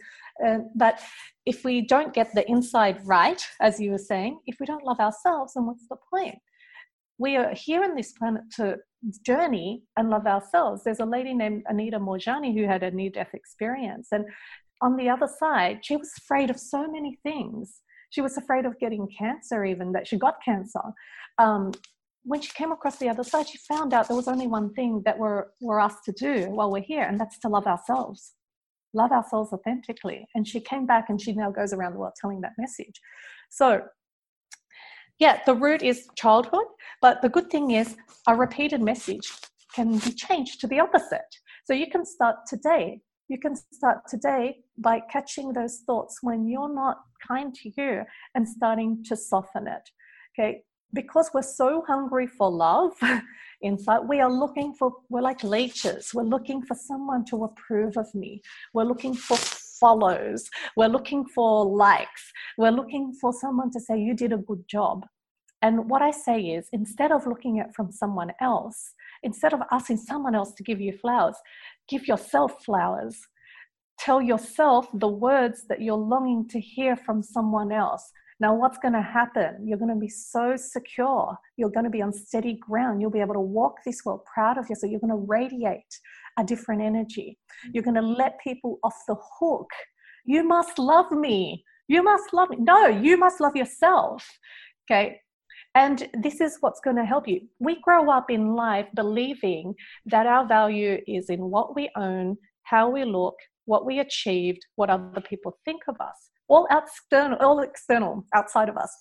[0.46, 1.00] Uh, but
[1.46, 5.00] if we don't get the inside right, as you were saying, if we don't love
[5.00, 6.36] ourselves, then what's the point?
[7.18, 8.76] We are here on this planet to
[9.24, 10.84] journey and love ourselves.
[10.84, 14.08] There's a lady named Anita Moorjani who had a near death experience.
[14.12, 14.26] And
[14.82, 17.80] on the other side, she was afraid of so many things.
[18.10, 20.82] She was afraid of getting cancer, even that she got cancer.
[21.38, 21.72] Um,
[22.24, 25.02] when she came across the other side, she found out there was only one thing
[25.04, 28.34] that we're, we're asked to do while we're here, and that's to love ourselves.
[28.94, 30.26] Love ourselves authentically.
[30.34, 33.00] And she came back and she now goes around the world telling that message.
[33.50, 33.82] So,
[35.18, 36.66] yeah, the root is childhood,
[37.00, 37.96] but the good thing is
[38.28, 39.30] a repeated message
[39.74, 41.20] can be changed to the opposite.
[41.64, 43.00] So you can start today.
[43.28, 48.02] You can start today by catching those thoughts when you're not kind to you
[48.34, 49.88] and starting to soften it.
[50.38, 52.92] Okay, because we're so hungry for love
[53.62, 56.12] inside we are looking for we're like leeches.
[56.14, 58.42] We're looking for someone to approve of me.
[58.74, 60.48] We're looking for follows.
[60.76, 62.32] We're looking for likes.
[62.56, 65.06] We're looking for someone to say you did a good job.
[65.64, 69.98] And what i say is instead of looking at from someone else instead of asking
[69.98, 71.36] someone else to give you flowers
[71.88, 73.16] give yourself flowers.
[73.98, 78.94] Tell yourself the words that you're longing to hear from someone else now, what's going
[78.94, 79.66] to happen?
[79.66, 81.36] You're going to be so secure.
[81.56, 83.00] You're going to be on steady ground.
[83.00, 84.90] You'll be able to walk this world proud of yourself.
[84.90, 85.98] You're going to radiate
[86.38, 87.38] a different energy.
[87.66, 87.70] Mm.
[87.74, 89.70] You're going to let people off the hook.
[90.24, 91.64] You must love me.
[91.88, 92.56] You must love me.
[92.58, 94.26] No, you must love yourself.
[94.90, 95.20] Okay.
[95.74, 97.40] And this is what's going to help you.
[97.58, 99.74] We grow up in life believing
[100.06, 104.90] that our value is in what we own, how we look, what we achieved, what
[104.90, 108.94] other people think of us all external, all external outside of us.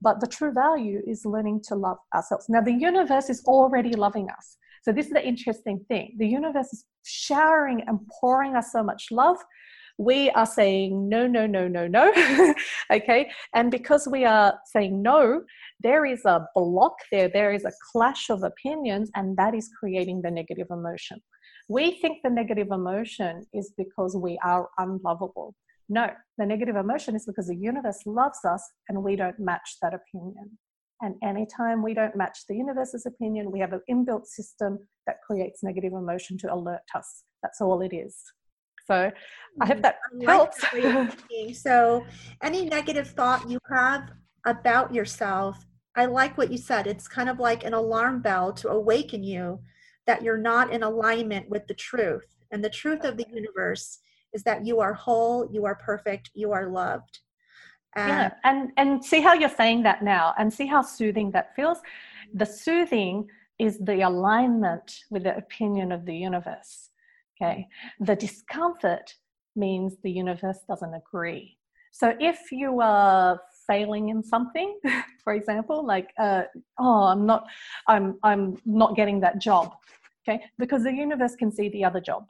[0.00, 2.48] But the true value is learning to love ourselves.
[2.48, 4.58] Now, the universe is already loving us.
[4.82, 6.14] So, this is the interesting thing.
[6.18, 9.38] The universe is showering and pouring us so much love.
[9.98, 12.12] We are saying no, no, no, no, no.
[12.92, 13.30] okay.
[13.54, 15.42] And because we are saying no,
[15.80, 20.20] there is a block there, there is a clash of opinions, and that is creating
[20.20, 21.22] the negative emotion.
[21.68, 25.54] We think the negative emotion is because we are unlovable.
[25.88, 29.94] No, the negative emotion is because the universe loves us and we don't match that
[29.94, 30.58] opinion.
[31.00, 35.62] And anytime we don't match the universe's opinion, we have an inbuilt system that creates
[35.62, 37.24] negative emotion to alert us.
[37.42, 38.16] That's all it is.
[38.86, 39.10] So
[39.60, 41.60] I hope mm, that helps.
[41.60, 42.06] so,
[42.42, 44.12] any negative thought you have
[44.46, 46.86] about yourself, I like what you said.
[46.86, 49.60] It's kind of like an alarm bell to awaken you
[50.06, 52.26] that you're not in alignment with the truth.
[52.52, 53.98] And the truth of the universe
[54.36, 57.14] is that you are whole, you are perfect, you are loved.
[57.96, 61.46] And yeah, and and see how you're saying that now, and see how soothing that
[61.56, 61.78] feels.
[62.34, 63.16] The soothing
[63.58, 66.90] is the alignment with the opinion of the universe.
[67.34, 67.66] Okay,
[68.08, 69.06] the discomfort
[69.64, 71.56] means the universe doesn't agree.
[72.00, 74.70] So if you are failing in something,
[75.24, 76.42] for example, like uh,
[76.78, 77.46] oh, I'm not,
[77.88, 79.66] I'm I'm not getting that job,
[80.20, 82.24] okay, because the universe can see the other job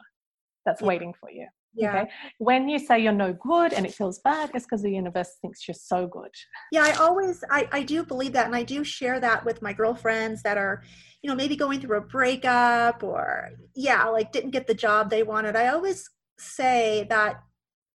[0.65, 0.89] that's yeah.
[0.89, 1.47] waiting for you.
[1.77, 2.01] Yeah.
[2.03, 2.11] Okay.
[2.39, 5.69] When you say you're no good and it feels bad, it's because the universe thinks
[5.69, 6.31] you're so good.
[6.73, 9.73] Yeah, I always I, I do believe that and I do share that with my
[9.73, 10.83] girlfriends that are,
[11.23, 15.23] you know, maybe going through a breakup or yeah, like didn't get the job they
[15.23, 15.55] wanted.
[15.55, 16.09] I always
[16.39, 17.43] say that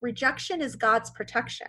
[0.02, 1.68] rejection is God's protection.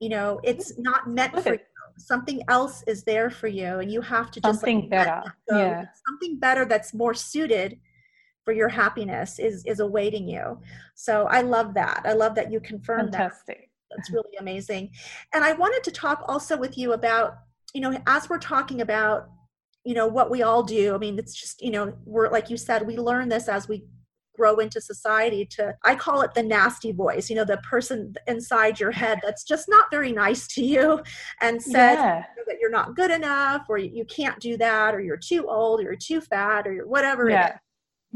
[0.00, 1.60] You know, it's not meant for you.
[1.98, 5.22] Something else is there for you and you have to just something like, better.
[5.50, 5.84] Yeah.
[6.06, 7.78] Something better that's more suited
[8.46, 10.58] for your happiness is is awaiting you.
[10.94, 12.00] So i love that.
[12.06, 13.68] I love that you confirmed Fantastic.
[13.90, 14.90] that that's really amazing.
[15.34, 17.34] And i wanted to talk also with you about
[17.74, 19.28] you know as we're talking about
[19.84, 22.56] you know what we all do i mean it's just you know we're like you
[22.56, 23.84] said we learn this as we
[24.36, 28.80] grow into society to i call it the nasty voice you know the person inside
[28.80, 31.00] your head that's just not very nice to you
[31.40, 32.24] and says yeah.
[32.46, 35.84] that you're not good enough or you can't do that or you're too old or
[35.84, 37.56] you're too fat or you're whatever yeah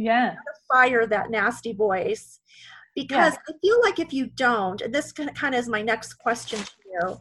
[0.01, 0.35] yeah.
[0.73, 2.41] Fire that nasty voice.
[2.95, 3.55] Because yeah.
[3.55, 6.73] i feel like if you don't and this kind of is my next question to
[6.93, 7.21] you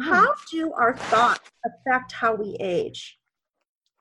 [0.00, 0.10] hmm.
[0.10, 3.18] how do our thoughts affect how we age?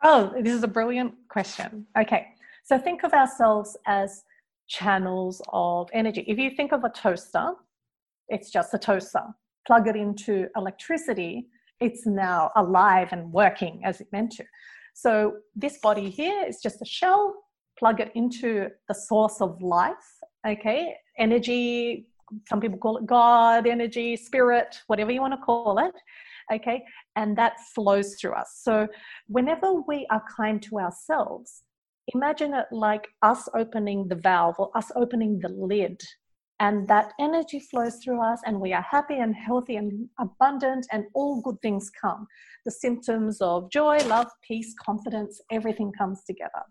[0.03, 1.85] Oh this is a brilliant question.
[1.97, 2.27] Okay.
[2.63, 4.23] So think of ourselves as
[4.67, 6.23] channels of energy.
[6.27, 7.51] If you think of a toaster
[8.29, 9.23] it's just a toaster.
[9.67, 11.47] Plug it into electricity
[11.79, 14.43] it's now alive and working as it meant to.
[14.93, 17.35] So this body here is just a shell
[17.79, 19.95] plug it into the source of life,
[20.45, 20.95] okay?
[21.17, 22.07] Energy,
[22.47, 25.95] some people call it God, energy, spirit, whatever you want to call it,
[26.53, 26.83] okay?
[27.15, 28.59] And that flows through us.
[28.61, 28.87] So
[29.27, 31.63] whenever we are kind to ourselves,
[32.13, 36.01] imagine it like us opening the valve or us opening the lid
[36.59, 41.05] and that energy flows through us and we are happy and healthy and abundant and
[41.13, 42.27] all good things come
[42.65, 46.63] the symptoms of joy love peace confidence everything comes together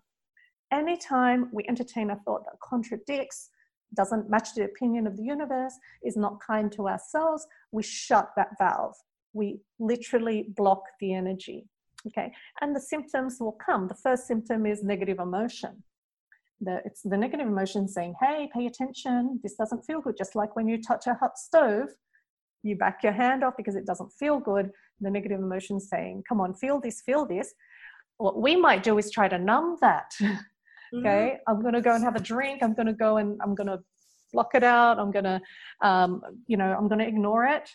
[0.71, 3.49] anytime we entertain a thought that contradicts,
[3.95, 8.49] doesn't match the opinion of the universe, is not kind to ourselves, we shut that
[8.59, 8.95] valve.
[9.33, 11.65] We literally block the energy.
[12.07, 13.87] Okay, and the symptoms will come.
[13.87, 15.83] The first symptom is negative emotion.
[16.61, 20.15] The, it's the negative emotion saying, hey, pay attention, this doesn't feel good.
[20.17, 21.89] Just like when you touch a hot stove,
[22.63, 24.71] you back your hand off because it doesn't feel good.
[25.01, 27.53] The negative emotion saying, come on, feel this, feel this.
[28.17, 30.11] What we might do is try to numb that.
[30.93, 31.51] Okay, mm-hmm.
[31.51, 32.63] I'm going to go and have a drink.
[32.63, 33.79] I'm going to go and I'm going to
[34.33, 34.99] block it out.
[34.99, 35.41] I'm going to,
[35.81, 37.69] um, you know, I'm going to ignore it.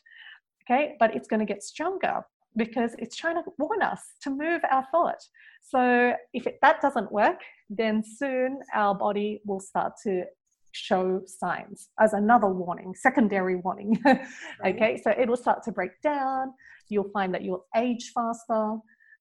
[0.64, 2.24] Okay, but it's going to get stronger
[2.56, 5.20] because it's trying to warn us to move our thought.
[5.62, 10.24] So if it, that doesn't work, then soon our body will start to
[10.72, 13.98] show signs as another warning, secondary warning.
[14.66, 16.52] okay, so it will start to break down.
[16.88, 18.76] You'll find that you'll age faster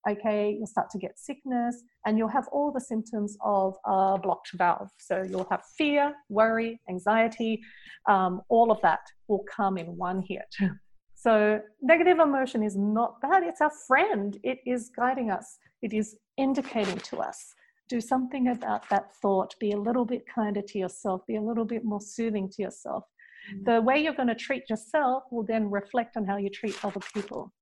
[0.10, 4.52] okay, you'll start to get sickness, and you'll have all the symptoms of a blocked
[4.54, 4.89] valve.
[4.98, 7.62] So you'll have fear, worry, anxiety,
[8.08, 10.54] um, all of that will come in one hit.
[11.16, 14.38] So negative emotion is not bad, it's our friend.
[14.44, 17.54] It is guiding us, it is indicating to us.
[17.88, 19.56] Do something about that thought.
[19.58, 21.22] Be a little bit kinder to yourself.
[21.26, 23.06] Be a little bit more soothing to yourself.
[23.54, 23.72] Mm-hmm.
[23.72, 27.00] The way you're going to treat yourself will then reflect on how you treat other
[27.13, 27.54] people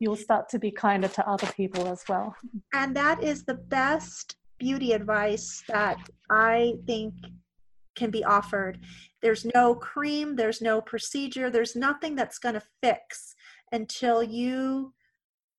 [0.00, 2.34] you'll start to be kinder to other people as well.
[2.72, 5.98] And that is the best beauty advice that
[6.30, 7.14] I think
[7.94, 8.80] can be offered.
[9.22, 13.34] There's no cream, there's no procedure, there's nothing that's going to fix
[13.72, 14.92] until you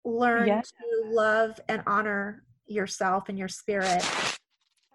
[0.04, 0.62] learn yeah.
[0.62, 4.04] to love and honor yourself and your spirit.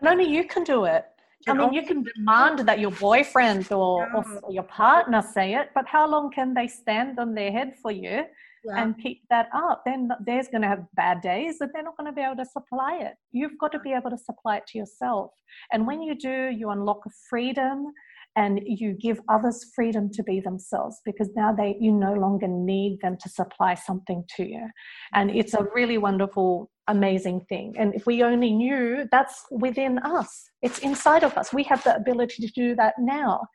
[0.00, 1.04] And only you can do it.
[1.48, 5.86] I mean, you can demand that your boyfriend or, or, your partner say it, but
[5.86, 8.24] how long can they stand on their head for you
[8.66, 8.82] yeah.
[8.82, 12.10] and keep that up, then there's going to have bad days and they're not going
[12.10, 13.14] to be able to supply it.
[13.32, 15.30] You've got to be able to supply it to yourself.
[15.72, 17.92] And when you do, you unlock freedom
[18.36, 22.98] and you give others freedom to be themselves because now they you no longer need
[23.00, 24.68] them to supply something to you
[25.14, 27.74] and it's a really wonderful amazing thing.
[27.78, 30.50] And if we only knew that's within us.
[30.62, 31.52] It's inside of us.
[31.52, 33.46] We have the ability to do that now.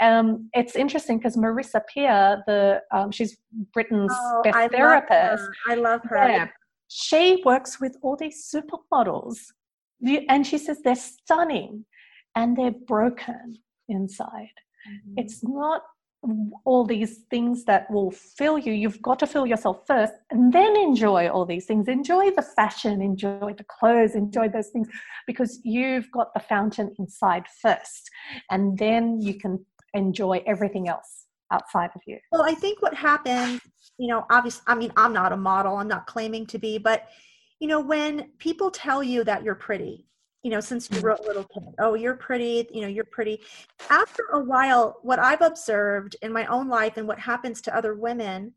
[0.00, 3.36] Um, it's interesting because marisa peer the um, she's
[3.72, 5.42] britain's oh, best I therapist.
[5.42, 6.28] love i love her.
[6.28, 6.48] Yeah,
[6.88, 9.38] she works with all these supermodels.
[10.28, 11.84] And she says they're stunning
[12.34, 13.58] and they're broken
[13.88, 14.56] inside.
[14.88, 15.14] Mm-hmm.
[15.16, 15.82] It's not
[16.64, 18.72] all these things that will fill you.
[18.72, 21.88] You've got to fill yourself first and then enjoy all these things.
[21.88, 24.88] Enjoy the fashion, enjoy the clothes, enjoy those things
[25.26, 28.08] because you've got the fountain inside first.
[28.50, 29.64] And then you can
[29.94, 32.18] enjoy everything else outside of you.
[32.30, 33.60] Well, I think what happens,
[33.98, 37.08] you know, obviously, I mean, I'm not a model, I'm not claiming to be, but,
[37.58, 40.06] you know, when people tell you that you're pretty,
[40.42, 41.02] you know, since you mm.
[41.02, 43.40] were a little kid, oh, you're pretty, you know, you're pretty.
[43.90, 47.94] After a while, what I've observed in my own life and what happens to other
[47.94, 48.52] women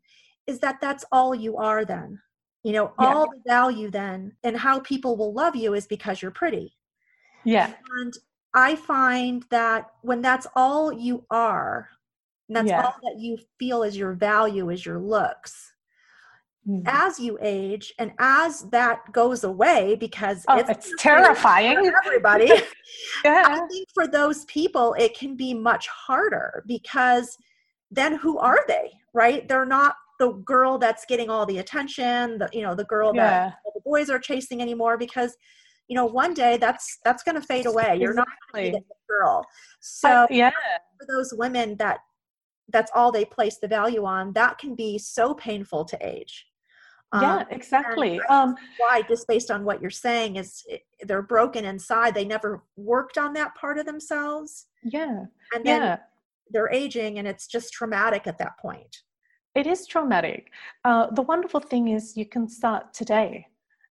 [0.46, 2.20] is that that's all you are then.
[2.64, 3.14] You know, yeah.
[3.14, 6.74] all the value then and how people will love you is because you're pretty.
[7.44, 7.72] Yeah.
[7.98, 8.12] And
[8.54, 11.88] I find that when that's all you are,
[12.48, 12.82] and that's yeah.
[12.82, 15.74] all that you feel is your value is your looks
[16.66, 16.86] mm-hmm.
[16.86, 22.46] as you age and as that goes away because oh, it's, it's terrifying everybody
[23.24, 23.44] yeah.
[23.48, 27.36] i think for those people it can be much harder because
[27.90, 32.48] then who are they right they're not the girl that's getting all the attention the
[32.52, 33.50] you know the girl yeah.
[33.64, 35.36] that the boys are chasing anymore because
[35.88, 38.70] you know one day that's that's going to fade away you're exactly.
[38.72, 39.46] not the girl
[39.80, 40.50] so yeah
[40.98, 41.98] for those women that
[42.70, 46.46] that's all they place the value on that can be so painful to age
[47.14, 48.20] yeah, um, exactly.
[48.28, 50.64] Um, why, just based on what you're saying, is
[51.02, 52.14] they're broken inside.
[52.14, 54.66] They never worked on that part of themselves.
[54.82, 55.24] Yeah.
[55.54, 55.96] And then yeah.
[56.50, 59.02] they're aging, and it's just traumatic at that point.
[59.54, 60.50] It is traumatic.
[60.84, 63.46] Uh, the wonderful thing is you can start today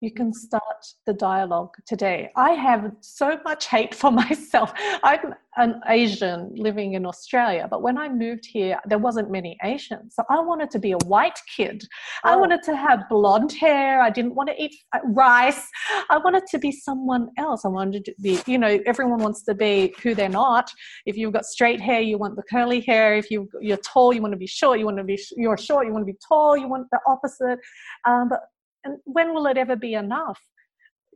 [0.04, 2.30] you can start the dialogue today.
[2.36, 4.74] I have so much hate for myself.
[5.01, 10.16] I'm an Asian living in Australia, but when I moved here, there wasn't many Asians.
[10.16, 11.84] So I wanted to be a white kid.
[12.26, 12.32] Oh.
[12.32, 14.01] I wanted to have blonde hair.
[14.01, 15.70] I didn't want to eat uh, rice.
[16.10, 17.64] I wanted to be someone else.
[17.64, 20.70] I wanted to be, you know, everyone wants to be who they're not.
[21.06, 23.16] If you've got straight hair, you want the curly hair.
[23.16, 24.80] If you, you're tall, you want to be short.
[24.80, 26.58] You want to be, you're short, you want to be tall.
[26.58, 27.60] You want the opposite.
[28.06, 28.41] Um, but
[28.84, 30.40] and when will it ever be enough?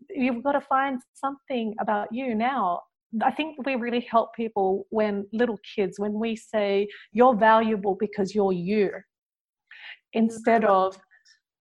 [0.10, 2.82] You've got to find something about you now.
[3.24, 8.36] I think we really help people when little kids, when we say you're valuable because
[8.36, 8.92] you're you,
[10.14, 10.98] instead of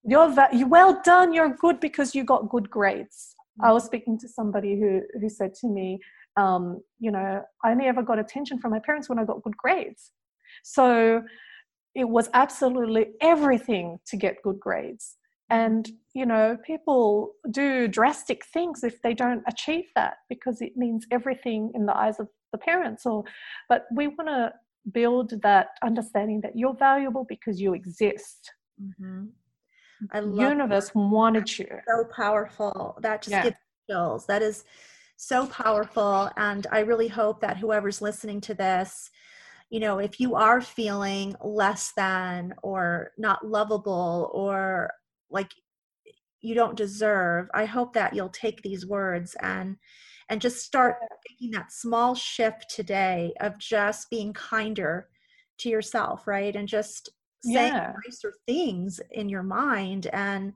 [0.03, 3.35] you're va- you well done, you're good because you got good grades.
[3.63, 5.99] I was speaking to somebody who who said to me,
[6.37, 9.57] um, you know, I only ever got attention from my parents when I got good
[9.57, 10.11] grades.
[10.63, 11.23] So
[11.95, 15.15] it was absolutely everything to get good grades
[15.49, 21.05] and you know people do drastic things if they don't achieve that because it means
[21.11, 23.23] everything in the eyes of the parents or
[23.69, 24.51] but we want to
[24.91, 29.25] build that understanding that you're valuable because you exist mm-hmm.
[30.11, 30.99] I love universe that.
[30.99, 33.43] wanted you so powerful that just yeah.
[33.43, 33.57] gives
[33.89, 34.65] chills that is
[35.15, 39.09] so powerful and i really hope that whoever's listening to this
[39.69, 44.91] you know if you are feeling less than or not lovable or
[45.29, 45.51] like
[46.41, 49.75] you don't deserve i hope that you'll take these words and
[50.29, 50.97] and just start
[51.29, 55.07] making that small shift today of just being kinder
[55.57, 57.09] to yourself right and just
[57.43, 57.93] saying yeah.
[58.05, 60.53] nicer things in your mind and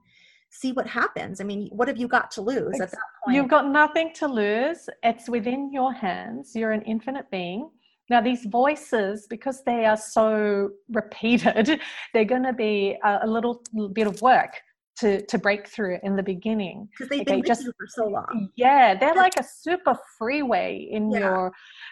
[0.49, 1.39] see what happens.
[1.39, 3.35] I mean what have you got to lose at that point?
[3.35, 7.69] you've got nothing to lose it's within your hands you're an infinite being
[8.11, 11.79] now, these voices, because they are so repeated,
[12.13, 14.61] they're going to be a, a little bit of work
[14.99, 16.89] to to break through in the beginning.
[16.91, 18.49] Because they've okay, been just for so long.
[18.57, 21.19] Yeah they're like a super freeway in yeah.
[21.19, 21.51] your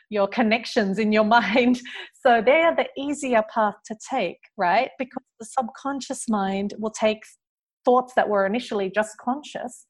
[0.09, 1.79] your connections in your mind.
[2.13, 4.89] So they are the easier path to take right?
[4.99, 7.21] Because the subconscious mind will take
[7.85, 9.85] thoughts that were initially just conscious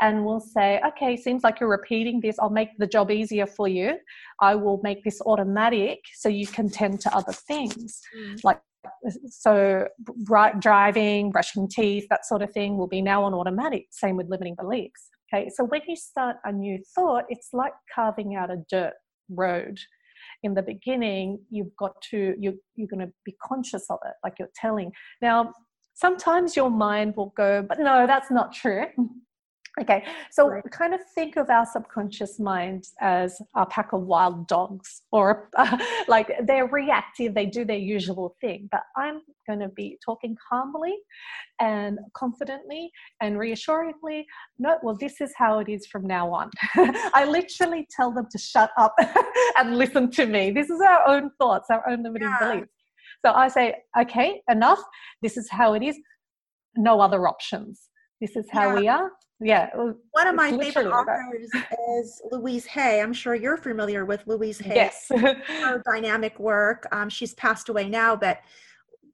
[0.00, 2.36] and we'll say, okay, seems like you're repeating this.
[2.38, 3.96] I'll make the job easier for you.
[4.40, 8.38] I will make this automatic so you can tend to other things mm.
[8.44, 8.60] like
[9.28, 9.86] so
[10.58, 14.54] driving brushing teeth that sort of thing will be now on automatic same with limiting
[14.54, 18.92] beliefs okay so when you start a new thought it's like carving out a dirt
[19.30, 19.78] road
[20.42, 24.34] in the beginning you've got to you, you're going to be conscious of it like
[24.38, 24.90] you're telling
[25.22, 25.52] now
[25.94, 28.84] sometimes your mind will go but no that's not true
[29.80, 30.62] Okay, so right.
[30.70, 35.76] kind of think of our subconscious mind as a pack of wild dogs, or uh,
[36.08, 38.68] like they're reactive, they do their usual thing.
[38.70, 40.94] But I'm going to be talking calmly
[41.60, 44.26] and confidently and reassuringly.
[44.60, 46.50] No, well, this is how it is from now on.
[47.12, 48.94] I literally tell them to shut up
[49.58, 50.52] and listen to me.
[50.52, 52.52] This is our own thoughts, our own limiting yeah.
[52.52, 52.70] beliefs.
[53.26, 54.80] So I say, okay, enough.
[55.20, 55.98] This is how it is.
[56.76, 57.88] No other options.
[58.20, 58.80] This is how yeah.
[58.80, 59.10] we are
[59.44, 61.48] yeah one of my favorite authors
[62.00, 63.00] is louise hay.
[63.02, 64.74] I'm sure you're familiar with louise hay.
[64.74, 65.06] Yes.
[65.10, 68.38] Her dynamic work um, she's passed away now but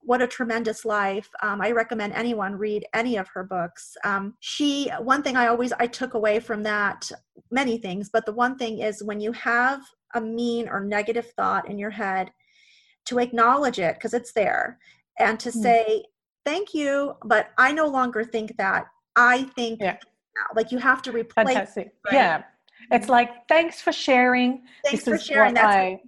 [0.03, 1.29] what a tremendous life.
[1.43, 3.97] Um, i recommend anyone read any of her books.
[4.05, 7.11] Um, she one thing i always i took away from that
[7.51, 9.81] many things but the one thing is when you have
[10.15, 12.31] a mean or negative thought in your head
[13.07, 14.79] to acknowledge it because it's there
[15.19, 15.63] and to mm.
[15.63, 16.05] say
[16.45, 18.87] thank you but i no longer think that.
[19.17, 19.97] I think yeah.
[20.55, 21.93] Like you have to replace Fantastic.
[22.07, 22.15] Right?
[22.15, 22.43] yeah.
[22.91, 24.63] It's like thanks for sharing.
[24.85, 25.55] Thanks this for sharing.
[25.55, 26.01] that's I,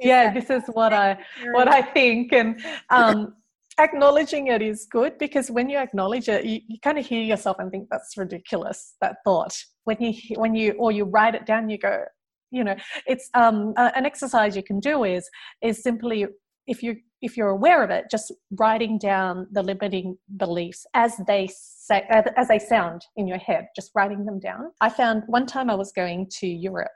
[0.00, 1.16] yeah this is what i
[1.52, 2.32] what i think.
[2.32, 2.60] And
[2.90, 3.34] um
[3.78, 7.56] acknowledging it is good because when you acknowledge it you, you kind of hear yourself
[7.60, 9.56] and think that's ridiculous that thought.
[9.84, 12.04] When you when you or you write it down you go
[12.50, 12.76] you know
[13.06, 15.28] it's um uh, an exercise you can do is
[15.62, 16.26] is simply
[16.66, 21.48] if you if you're aware of it just writing down the limiting beliefs as they
[21.52, 22.04] say
[22.36, 24.70] as they sound in your head just writing them down.
[24.80, 26.90] I found one time i was going to europe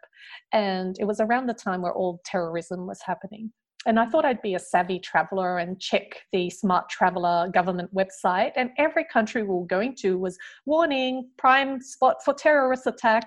[0.53, 3.53] and it was around the time where all terrorism was happening
[3.87, 8.53] and I thought I'd be a savvy traveler and check the Smart Traveler government website.
[8.55, 13.25] And every country we were going to was warning, prime spot for terrorist attack.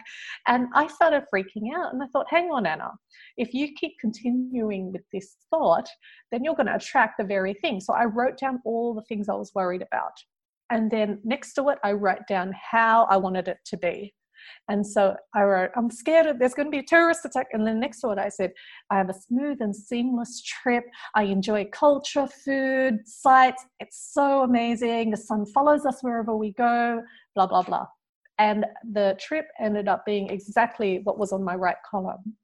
[0.47, 1.93] And I started freaking out.
[1.93, 2.91] And I thought, hang on, Anna,
[3.37, 5.89] if you keep continuing with this thought,
[6.31, 7.81] then you're going to attract the very thing.
[7.81, 10.13] So I wrote down all the things I was worried about.
[10.69, 14.13] And then next to it, I wrote down how I wanted it to be.
[14.69, 17.47] And so I wrote, I'm scared of, there's going to be a terrorist attack.
[17.53, 18.51] And then next to it, I said,
[18.89, 20.85] I have a smooth and seamless trip.
[21.15, 23.65] I enjoy culture, food, sights.
[23.79, 25.11] It's so amazing.
[25.11, 27.01] The sun follows us wherever we go,
[27.35, 27.87] blah, blah, blah.
[28.37, 32.35] And the trip ended up being exactly what was on my right column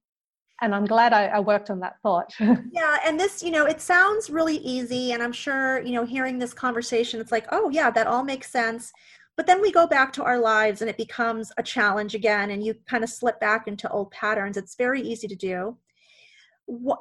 [0.62, 3.82] and i'm glad I, I, worked on that thought yeah and this you know it
[3.82, 7.90] sounds really easy and i'm sure you know hearing this conversation it's like oh yeah
[7.92, 8.94] that all makes sense
[9.42, 12.64] but then we go back to our lives and it becomes a challenge again, and
[12.64, 14.56] you kind of slip back into old patterns.
[14.56, 15.76] It's very easy to do.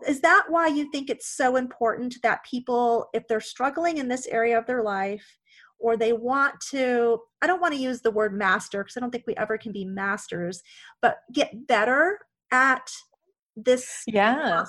[0.08, 4.26] Is that why you think it's so important that people, if they're struggling in this
[4.26, 5.36] area of their life,
[5.78, 9.10] or they want to, I don't want to use the word master because I don't
[9.10, 10.62] think we ever can be masters,
[11.02, 12.20] but get better
[12.52, 12.90] at
[13.54, 14.64] this yeah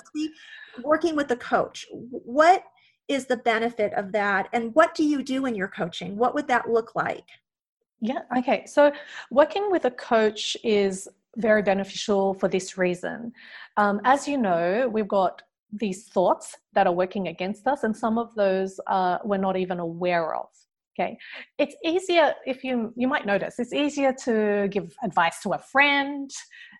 [0.82, 2.64] working with a coach what
[3.08, 6.48] is the benefit of that and what do you do in your coaching what would
[6.48, 7.24] that look like
[8.02, 8.66] yeah, okay.
[8.66, 8.92] So
[9.30, 13.32] working with a coach is very beneficial for this reason.
[13.76, 15.40] Um, as you know, we've got
[15.72, 19.78] these thoughts that are working against us, and some of those uh, we're not even
[19.78, 20.48] aware of.
[20.98, 21.16] Okay,
[21.58, 26.28] it's easier if you you might notice it's easier to give advice to a friend,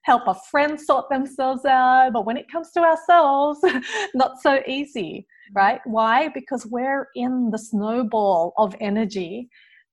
[0.02, 3.60] help a friend sort themselves out, but when it comes to ourselves,
[4.14, 5.80] not so easy, right?
[5.84, 6.28] Why?
[6.28, 9.48] Because we're in the snowball of energy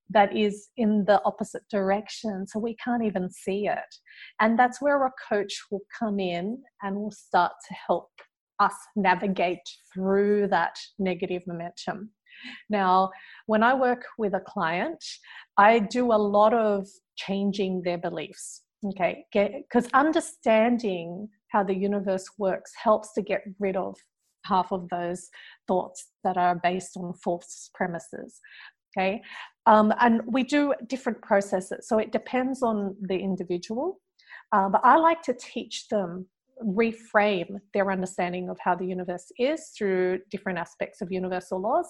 [0.10, 2.48] that is in the opposite direction.
[2.48, 3.96] So we can't even see it.
[4.40, 8.10] And that's where a coach will come in and will start to help
[8.60, 9.60] us navigate
[9.94, 12.12] through that negative momentum.
[12.70, 13.12] Now,
[13.46, 15.04] when I work with a client,
[15.58, 18.64] I do a lot of changing their beliefs.
[18.86, 23.98] Okay, because understanding how the universe works helps to get rid of
[24.46, 25.28] half of those
[25.68, 28.40] thoughts that are based on false premises.
[28.98, 29.22] Okay,
[29.70, 34.02] um, and we do different processes, so it depends on the individual.
[34.52, 36.26] Uh, but I like to teach them
[36.64, 41.86] reframe their understanding of how the universe is through different aspects of universal laws.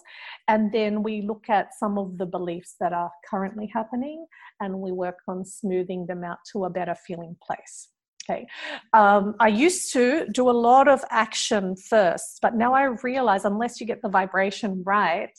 [0.47, 4.25] And then we look at some of the beliefs that are currently happening
[4.59, 7.89] and we work on smoothing them out to a better feeling place.
[8.29, 8.45] Okay.
[8.93, 13.81] Um, I used to do a lot of action first, but now I realize unless
[13.81, 15.33] you get the vibration right,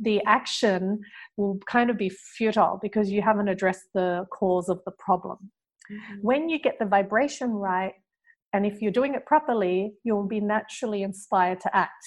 [0.00, 1.00] the action
[1.36, 5.38] will kind of be futile because you haven't addressed the cause of the problem.
[5.90, 6.20] Mm-hmm.
[6.22, 7.94] When you get the vibration right,
[8.52, 12.04] and if you're doing it properly, you'll be naturally inspired to act.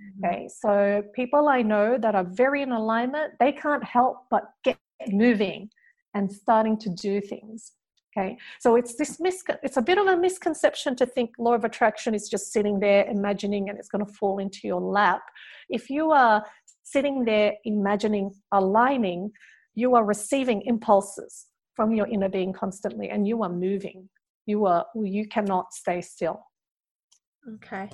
[0.00, 0.24] Mm-hmm.
[0.24, 4.78] Okay, so people I know that are very in alignment, they can't help but get
[5.08, 5.68] moving
[6.14, 7.72] and starting to do things.
[8.14, 11.64] Okay, so it's this mis- it's a bit of a misconception to think law of
[11.64, 15.22] attraction is just sitting there imagining and it's going to fall into your lap.
[15.70, 16.44] If you are
[16.92, 19.30] sitting there imagining aligning,
[19.74, 24.08] you are receiving impulses from your inner being constantly and you are moving.
[24.46, 26.44] You are you cannot stay still.
[27.54, 27.88] Okay.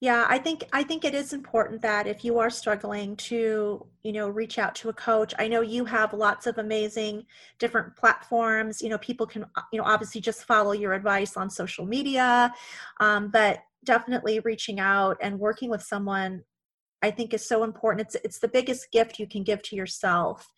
[0.00, 4.12] Yeah, I think I think it is important that if you are struggling to, you
[4.12, 5.34] know, reach out to a coach.
[5.40, 7.24] I know you have lots of amazing
[7.58, 8.80] different platforms.
[8.80, 12.52] You know, people can, you know, obviously just follow your advice on social media,
[13.00, 16.44] um, but definitely reaching out and working with someone
[17.02, 18.06] I think is so important.
[18.06, 20.50] It's it's the biggest gift you can give to yourself.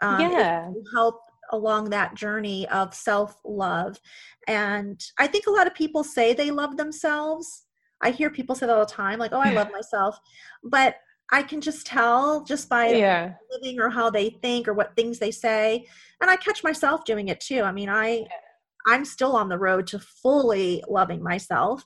[0.00, 1.20] Um, yeah, help
[1.52, 4.00] along that journey of self love.
[4.48, 7.66] And I think a lot of people say they love themselves.
[8.02, 10.18] I hear people say that all the time, like, oh, I love myself.
[10.64, 10.96] But
[11.30, 13.34] I can just tell just by yeah.
[13.50, 15.86] living or how they think or what things they say.
[16.20, 17.62] And I catch myself doing it too.
[17.62, 18.26] I mean, I
[18.86, 21.84] I'm still on the road to fully loving myself.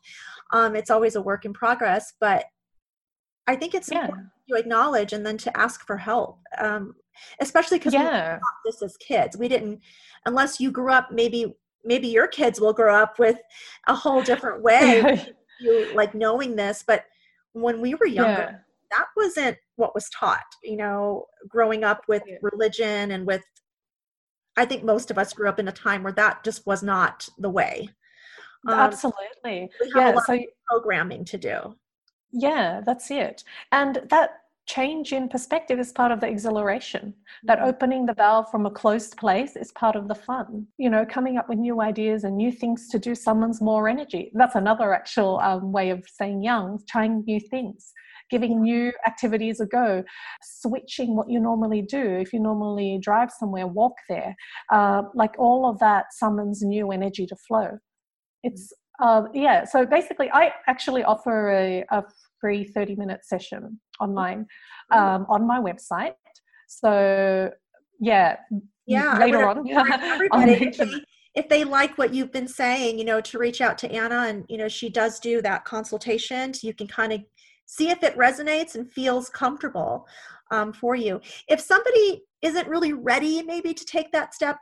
[0.52, 2.46] Um, it's always a work in progress, but
[3.46, 4.02] I think it's yeah.
[4.02, 6.38] important to acknowledge and then to ask for help.
[6.58, 6.94] Um,
[7.40, 8.38] especially because yeah.
[8.64, 9.36] we this as kids.
[9.36, 9.80] We didn't,
[10.26, 13.38] unless you grew up, maybe maybe your kids will grow up with
[13.86, 15.26] a whole different way,
[15.60, 16.84] you like knowing this.
[16.86, 17.04] But
[17.52, 18.58] when we were younger, yeah.
[18.90, 20.44] that wasn't what was taught.
[20.62, 23.44] You know, growing up with religion and with,
[24.56, 27.28] I think most of us grew up in a time where that just was not
[27.38, 27.88] the way.
[28.68, 29.70] Um, Absolutely.
[29.94, 30.16] yeah.
[30.26, 30.38] so
[30.68, 31.76] programming to do.
[32.38, 33.44] Yeah, that's it.
[33.72, 37.14] And that change in perspective is part of the exhilaration.
[37.44, 37.68] That mm-hmm.
[37.68, 40.66] opening the valve from a closed place is part of the fun.
[40.76, 44.32] You know, coming up with new ideas and new things to do summons more energy.
[44.34, 47.92] That's another actual um, way of saying young, trying new things.
[48.28, 50.02] Giving new activities a go,
[50.42, 52.02] switching what you normally do.
[52.02, 54.34] If you normally drive somewhere, walk there.
[54.70, 57.78] Uh, like all of that summons new energy to flow.
[58.42, 62.02] It's uh, yeah, so basically, I actually offer a, a
[62.40, 64.46] free 30 minute session online
[64.90, 66.14] um, on my website.
[66.68, 67.50] So,
[68.00, 68.36] yeah,
[68.86, 70.90] yeah, later on, everybody, if, they,
[71.34, 74.44] if they like what you've been saying, you know, to reach out to Anna, and
[74.48, 77.20] you know, she does do that consultation, so you can kind of
[77.66, 80.06] see if it resonates and feels comfortable
[80.50, 81.20] um, for you.
[81.48, 84.58] If somebody isn't really ready, maybe to take that step,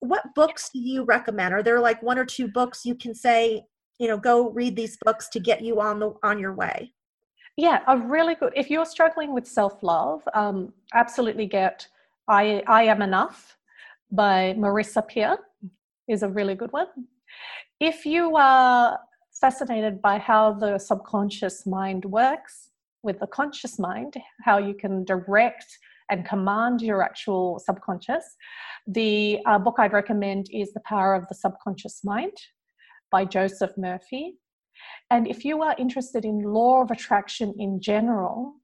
[0.00, 1.54] what books do you recommend?
[1.54, 3.64] Are there like one or two books you can say,
[3.98, 6.92] you know, go read these books to get you on the on your way?
[7.56, 8.52] Yeah, a really good.
[8.56, 11.86] If you're struggling with self love, um, absolutely get
[12.28, 13.56] "I I Am Enough"
[14.10, 15.38] by Marisa Peer
[16.08, 16.88] is a really good one.
[17.80, 18.98] If you are
[19.40, 22.70] fascinated by how the subconscious mind works
[23.02, 25.66] with the conscious mind, how you can direct
[26.10, 28.24] and command your actual subconscious,
[28.86, 32.36] the uh, book I'd recommend is The Power of the Subconscious Mind
[33.10, 34.38] by Joseph Murphy.
[35.10, 38.54] And if you are interested in law of attraction in general,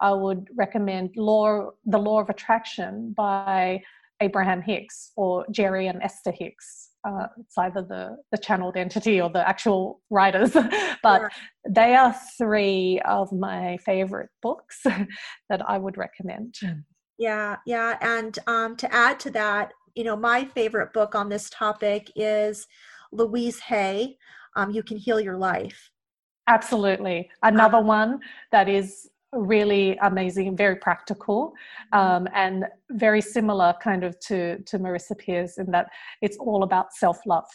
[0.00, 3.82] I would recommend law, The Law of Attraction by
[4.20, 6.90] Abraham Hicks or Jerry and Esther Hicks.
[7.06, 10.52] Uh, it's either the, the channeled entity or the actual writers,
[11.02, 11.30] but sure.
[11.68, 14.82] they are three of my favorite books
[15.48, 16.54] that I would recommend.
[17.18, 17.96] Yeah, yeah.
[18.00, 22.66] And um, to add to that, you know, my favorite book on this topic is
[23.12, 24.16] Louise Hay,
[24.56, 25.90] um, You Can Heal Your Life.
[26.48, 27.30] Absolutely.
[27.42, 28.20] Another um, one
[28.50, 31.52] that is really amazing, very practical,
[31.92, 35.88] um, and very similar kind of to, to Marisa Peer's in that
[36.20, 37.48] it's all about self love.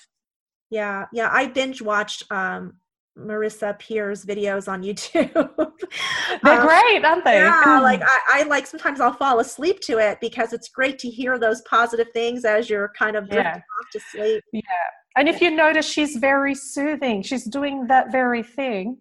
[0.70, 1.30] Yeah, yeah.
[1.32, 2.78] I binge watched um,
[3.18, 5.32] Marisa Peer's videos on YouTube.
[6.44, 7.38] They're um, great, aren't they?
[7.38, 11.10] Yeah, like I, I, like sometimes I'll fall asleep to it because it's great to
[11.10, 13.80] hear those positive things as you're kind of drifting yeah.
[13.80, 14.44] off to sleep.
[14.52, 14.62] Yeah,
[15.16, 17.22] and if you notice, she's very soothing.
[17.22, 18.98] She's doing that very thing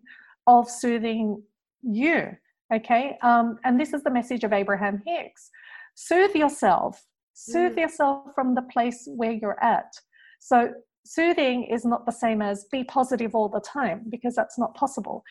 [0.46, 1.42] of soothing
[1.82, 2.36] you.
[2.72, 3.18] Okay.
[3.22, 5.50] Um, and this is the message of Abraham Hicks
[5.94, 7.00] soothe yourself,
[7.34, 7.82] soothe mm.
[7.82, 9.92] yourself from the place where you're at.
[10.40, 10.72] So,
[11.04, 15.22] soothing is not the same as be positive all the time because that's not possible.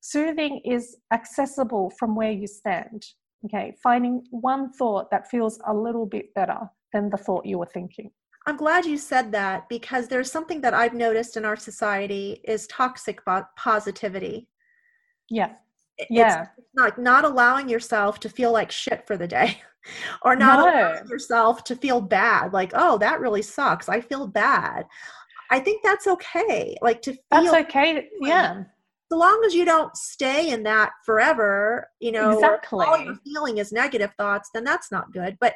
[0.00, 3.04] Soothing is accessible from where you stand.
[3.44, 3.76] Okay.
[3.82, 6.58] Finding one thought that feels a little bit better
[6.92, 8.10] than the thought you were thinking.
[8.46, 12.66] I'm glad you said that because there's something that I've noticed in our society is
[12.66, 13.20] toxic
[13.56, 14.48] positivity.
[15.28, 15.52] Yeah.
[16.08, 16.46] Yeah.
[16.56, 19.60] It's like not allowing yourself to feel like shit for the day
[20.22, 20.64] or not no.
[20.64, 22.52] allowing yourself to feel bad.
[22.52, 23.88] Like, oh, that really sucks.
[23.88, 24.86] I feel bad.
[25.50, 26.76] I think that's okay.
[26.80, 28.08] Like to feel That's okay.
[28.20, 28.64] Yeah.
[29.10, 32.86] So long as you don't stay in that forever, you know, exactly.
[32.86, 35.36] all you're feeling is negative thoughts, then that's not good.
[35.40, 35.54] But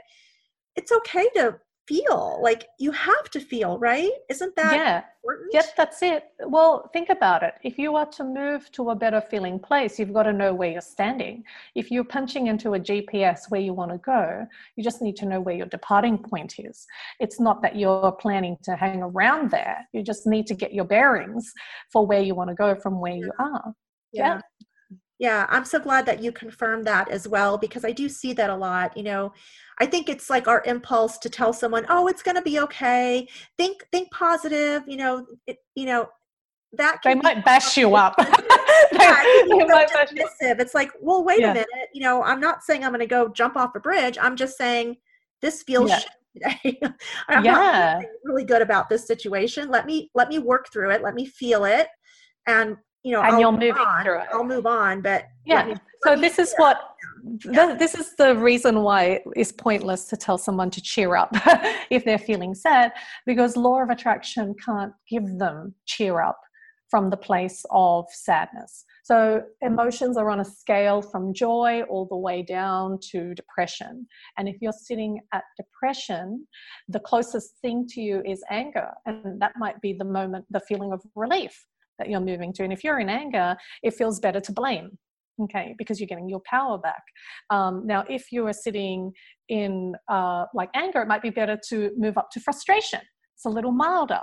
[0.74, 1.56] it's okay to
[1.86, 4.10] feel like you have to feel right?
[4.30, 5.02] Isn't that yeah.
[5.22, 5.50] important?
[5.52, 6.24] yes that's it.
[6.46, 7.54] Well think about it.
[7.62, 10.70] If you are to move to a better feeling place you've got to know where
[10.70, 11.44] you're standing.
[11.74, 15.26] If you're punching into a gps where you want to go you just need to
[15.26, 16.86] know where your departing point is.
[17.20, 19.86] It's not that you're planning to hang around there.
[19.92, 21.52] You just need to get your bearings
[21.92, 23.74] for where you want to go from where you are.
[24.12, 24.34] Yeah.
[24.34, 24.40] yeah.
[25.24, 28.50] Yeah, I'm so glad that you confirmed that as well because I do see that
[28.50, 28.94] a lot.
[28.94, 29.32] You know,
[29.78, 33.26] I think it's like our impulse to tell someone, "Oh, it's going to be okay.
[33.56, 36.10] Think think positive." You know, it, you know
[36.74, 38.16] that they might bash you up.
[38.18, 39.22] yeah.
[40.60, 41.52] It's like, well, wait yeah.
[41.52, 41.88] a minute.
[41.94, 44.18] You know, I'm not saying I'm going to go jump off a bridge.
[44.20, 44.98] I'm just saying
[45.40, 46.00] this feels yeah.
[46.34, 46.80] today.
[47.30, 47.98] I'm yeah.
[48.24, 49.70] really good about this situation.
[49.70, 51.02] Let me let me work through it.
[51.02, 51.88] Let me feel it,
[52.46, 54.02] and you know, and I'll you're moving on.
[54.02, 54.26] through it.
[54.32, 55.66] I'll move on, but yeah.
[55.66, 56.80] Me, so this is what
[57.44, 57.76] yeah.
[57.78, 61.30] this is the reason why it's pointless to tell someone to cheer up
[61.90, 62.92] if they're feeling sad,
[63.26, 66.38] because law of attraction can't give them cheer up
[66.90, 68.84] from the place of sadness.
[69.04, 74.06] So emotions are on a scale from joy all the way down to depression.
[74.38, 76.46] And if you're sitting at depression,
[76.88, 78.90] the closest thing to you is anger.
[79.04, 81.66] And that might be the moment, the feeling of relief
[81.98, 82.64] that you're moving to.
[82.64, 84.98] And if you're in anger, it feels better to blame.
[85.42, 87.02] Okay, because you're getting your power back.
[87.50, 89.10] Um, now, if you are sitting
[89.48, 93.00] in uh, like anger, it might be better to move up to frustration.
[93.34, 94.20] It's a little milder.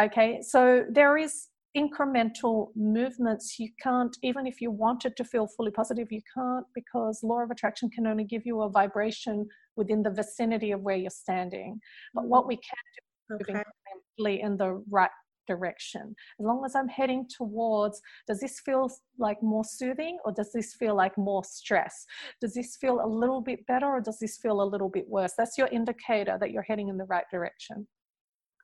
[0.00, 5.70] Okay, so there is incremental movements you can't even if you wanted to feel fully
[5.70, 9.46] positive you can't because law of attraction can only give you a vibration
[9.76, 11.78] within the vicinity of where you're standing
[12.14, 12.48] but what mm.
[12.48, 12.84] we can
[13.28, 13.62] do is okay.
[14.18, 15.10] moving in the right
[15.46, 20.52] direction as long as i'm heading towards does this feel like more soothing or does
[20.52, 22.06] this feel like more stress
[22.40, 25.32] does this feel a little bit better or does this feel a little bit worse
[25.36, 27.86] that's your indicator that you're heading in the right direction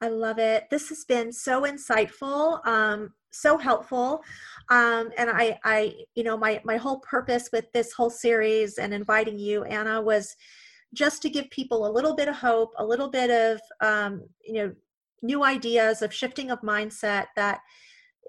[0.03, 0.69] I love it.
[0.69, 4.21] This has been so insightful, um, so helpful.
[4.69, 8.93] Um, and I, I, you know, my, my whole purpose with this whole series and
[8.93, 10.35] inviting you, Anna, was
[10.93, 14.55] just to give people a little bit of hope, a little bit of, um, you
[14.55, 14.73] know,
[15.23, 17.61] new ideas of shifting of mindset that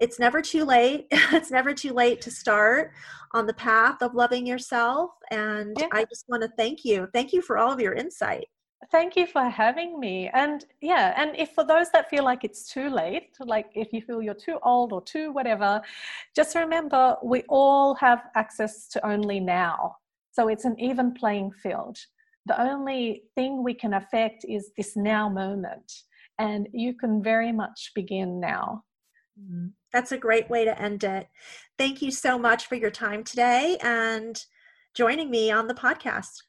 [0.00, 1.06] it's never too late.
[1.10, 2.92] it's never too late to start
[3.32, 5.10] on the path of loving yourself.
[5.30, 5.88] And yeah.
[5.92, 7.08] I just want to thank you.
[7.12, 8.46] Thank you for all of your insight.
[8.90, 10.28] Thank you for having me.
[10.34, 14.02] And yeah, and if for those that feel like it's too late, like if you
[14.02, 15.80] feel you're too old or too whatever,
[16.36, 19.96] just remember we all have access to only now.
[20.32, 21.96] So it's an even playing field.
[22.46, 25.90] The only thing we can affect is this now moment.
[26.38, 28.84] And you can very much begin now.
[29.40, 29.68] Mm-hmm.
[29.92, 31.28] That's a great way to end it.
[31.78, 34.40] Thank you so much for your time today and
[34.94, 36.42] joining me on the podcast.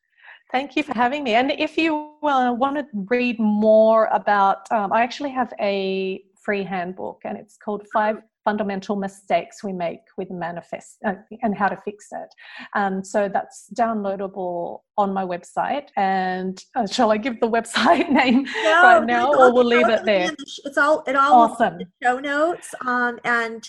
[0.52, 1.34] Thank you for having me.
[1.34, 6.64] And if you uh, want to read more about, um, I actually have a free
[6.64, 11.78] handbook and it's called Five Fundamental Mistakes We Make with Manifest uh, and How to
[11.84, 12.30] Fix It.
[12.76, 15.88] Um, so that's downloadable on my website.
[15.98, 20.06] And uh, shall I give the website name no, right now or we'll leave it
[20.06, 20.32] there?
[20.64, 21.80] It's all, it all awesome.
[22.02, 22.74] show notes.
[22.86, 23.68] Um, and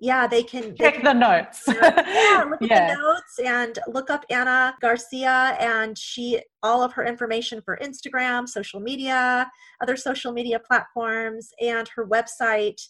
[0.00, 1.64] yeah, they can check they can, the notes.
[1.68, 2.94] yeah, look at yeah.
[2.94, 8.48] the notes and look up Anna Garcia and she all of her information for Instagram,
[8.48, 9.50] social media,
[9.80, 12.80] other social media platforms, and her website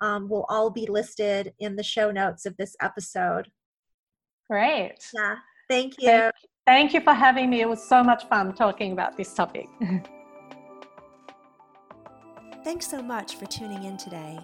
[0.00, 3.48] um, will all be listed in the show notes of this episode.
[4.50, 4.96] Great.
[5.14, 5.36] Yeah.
[5.68, 6.08] Thank you.
[6.08, 6.34] Thank,
[6.66, 7.60] thank you for having me.
[7.60, 9.66] It was so much fun talking about this topic.
[12.64, 14.38] Thanks so much for tuning in today.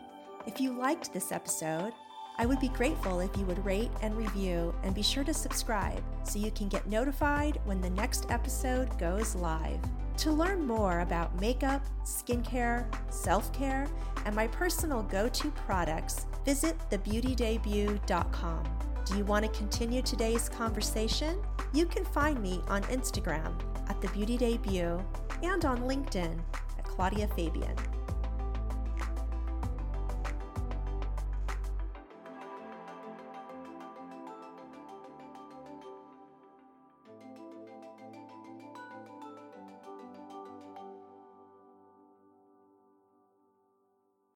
[0.46, 1.92] If you liked this episode,
[2.41, 6.03] I would be grateful if you would rate and review and be sure to subscribe
[6.24, 9.78] so you can get notified when the next episode goes live.
[10.16, 13.86] To learn more about makeup, skincare, self care,
[14.24, 18.64] and my personal go to products, visit thebeautydebut.com.
[19.05, 21.43] Do you want to continue today's conversation?
[21.74, 23.53] You can find me on Instagram
[23.91, 24.99] at The Beauty Debut
[25.43, 26.38] and on LinkedIn
[26.78, 27.76] at Claudia Fabian.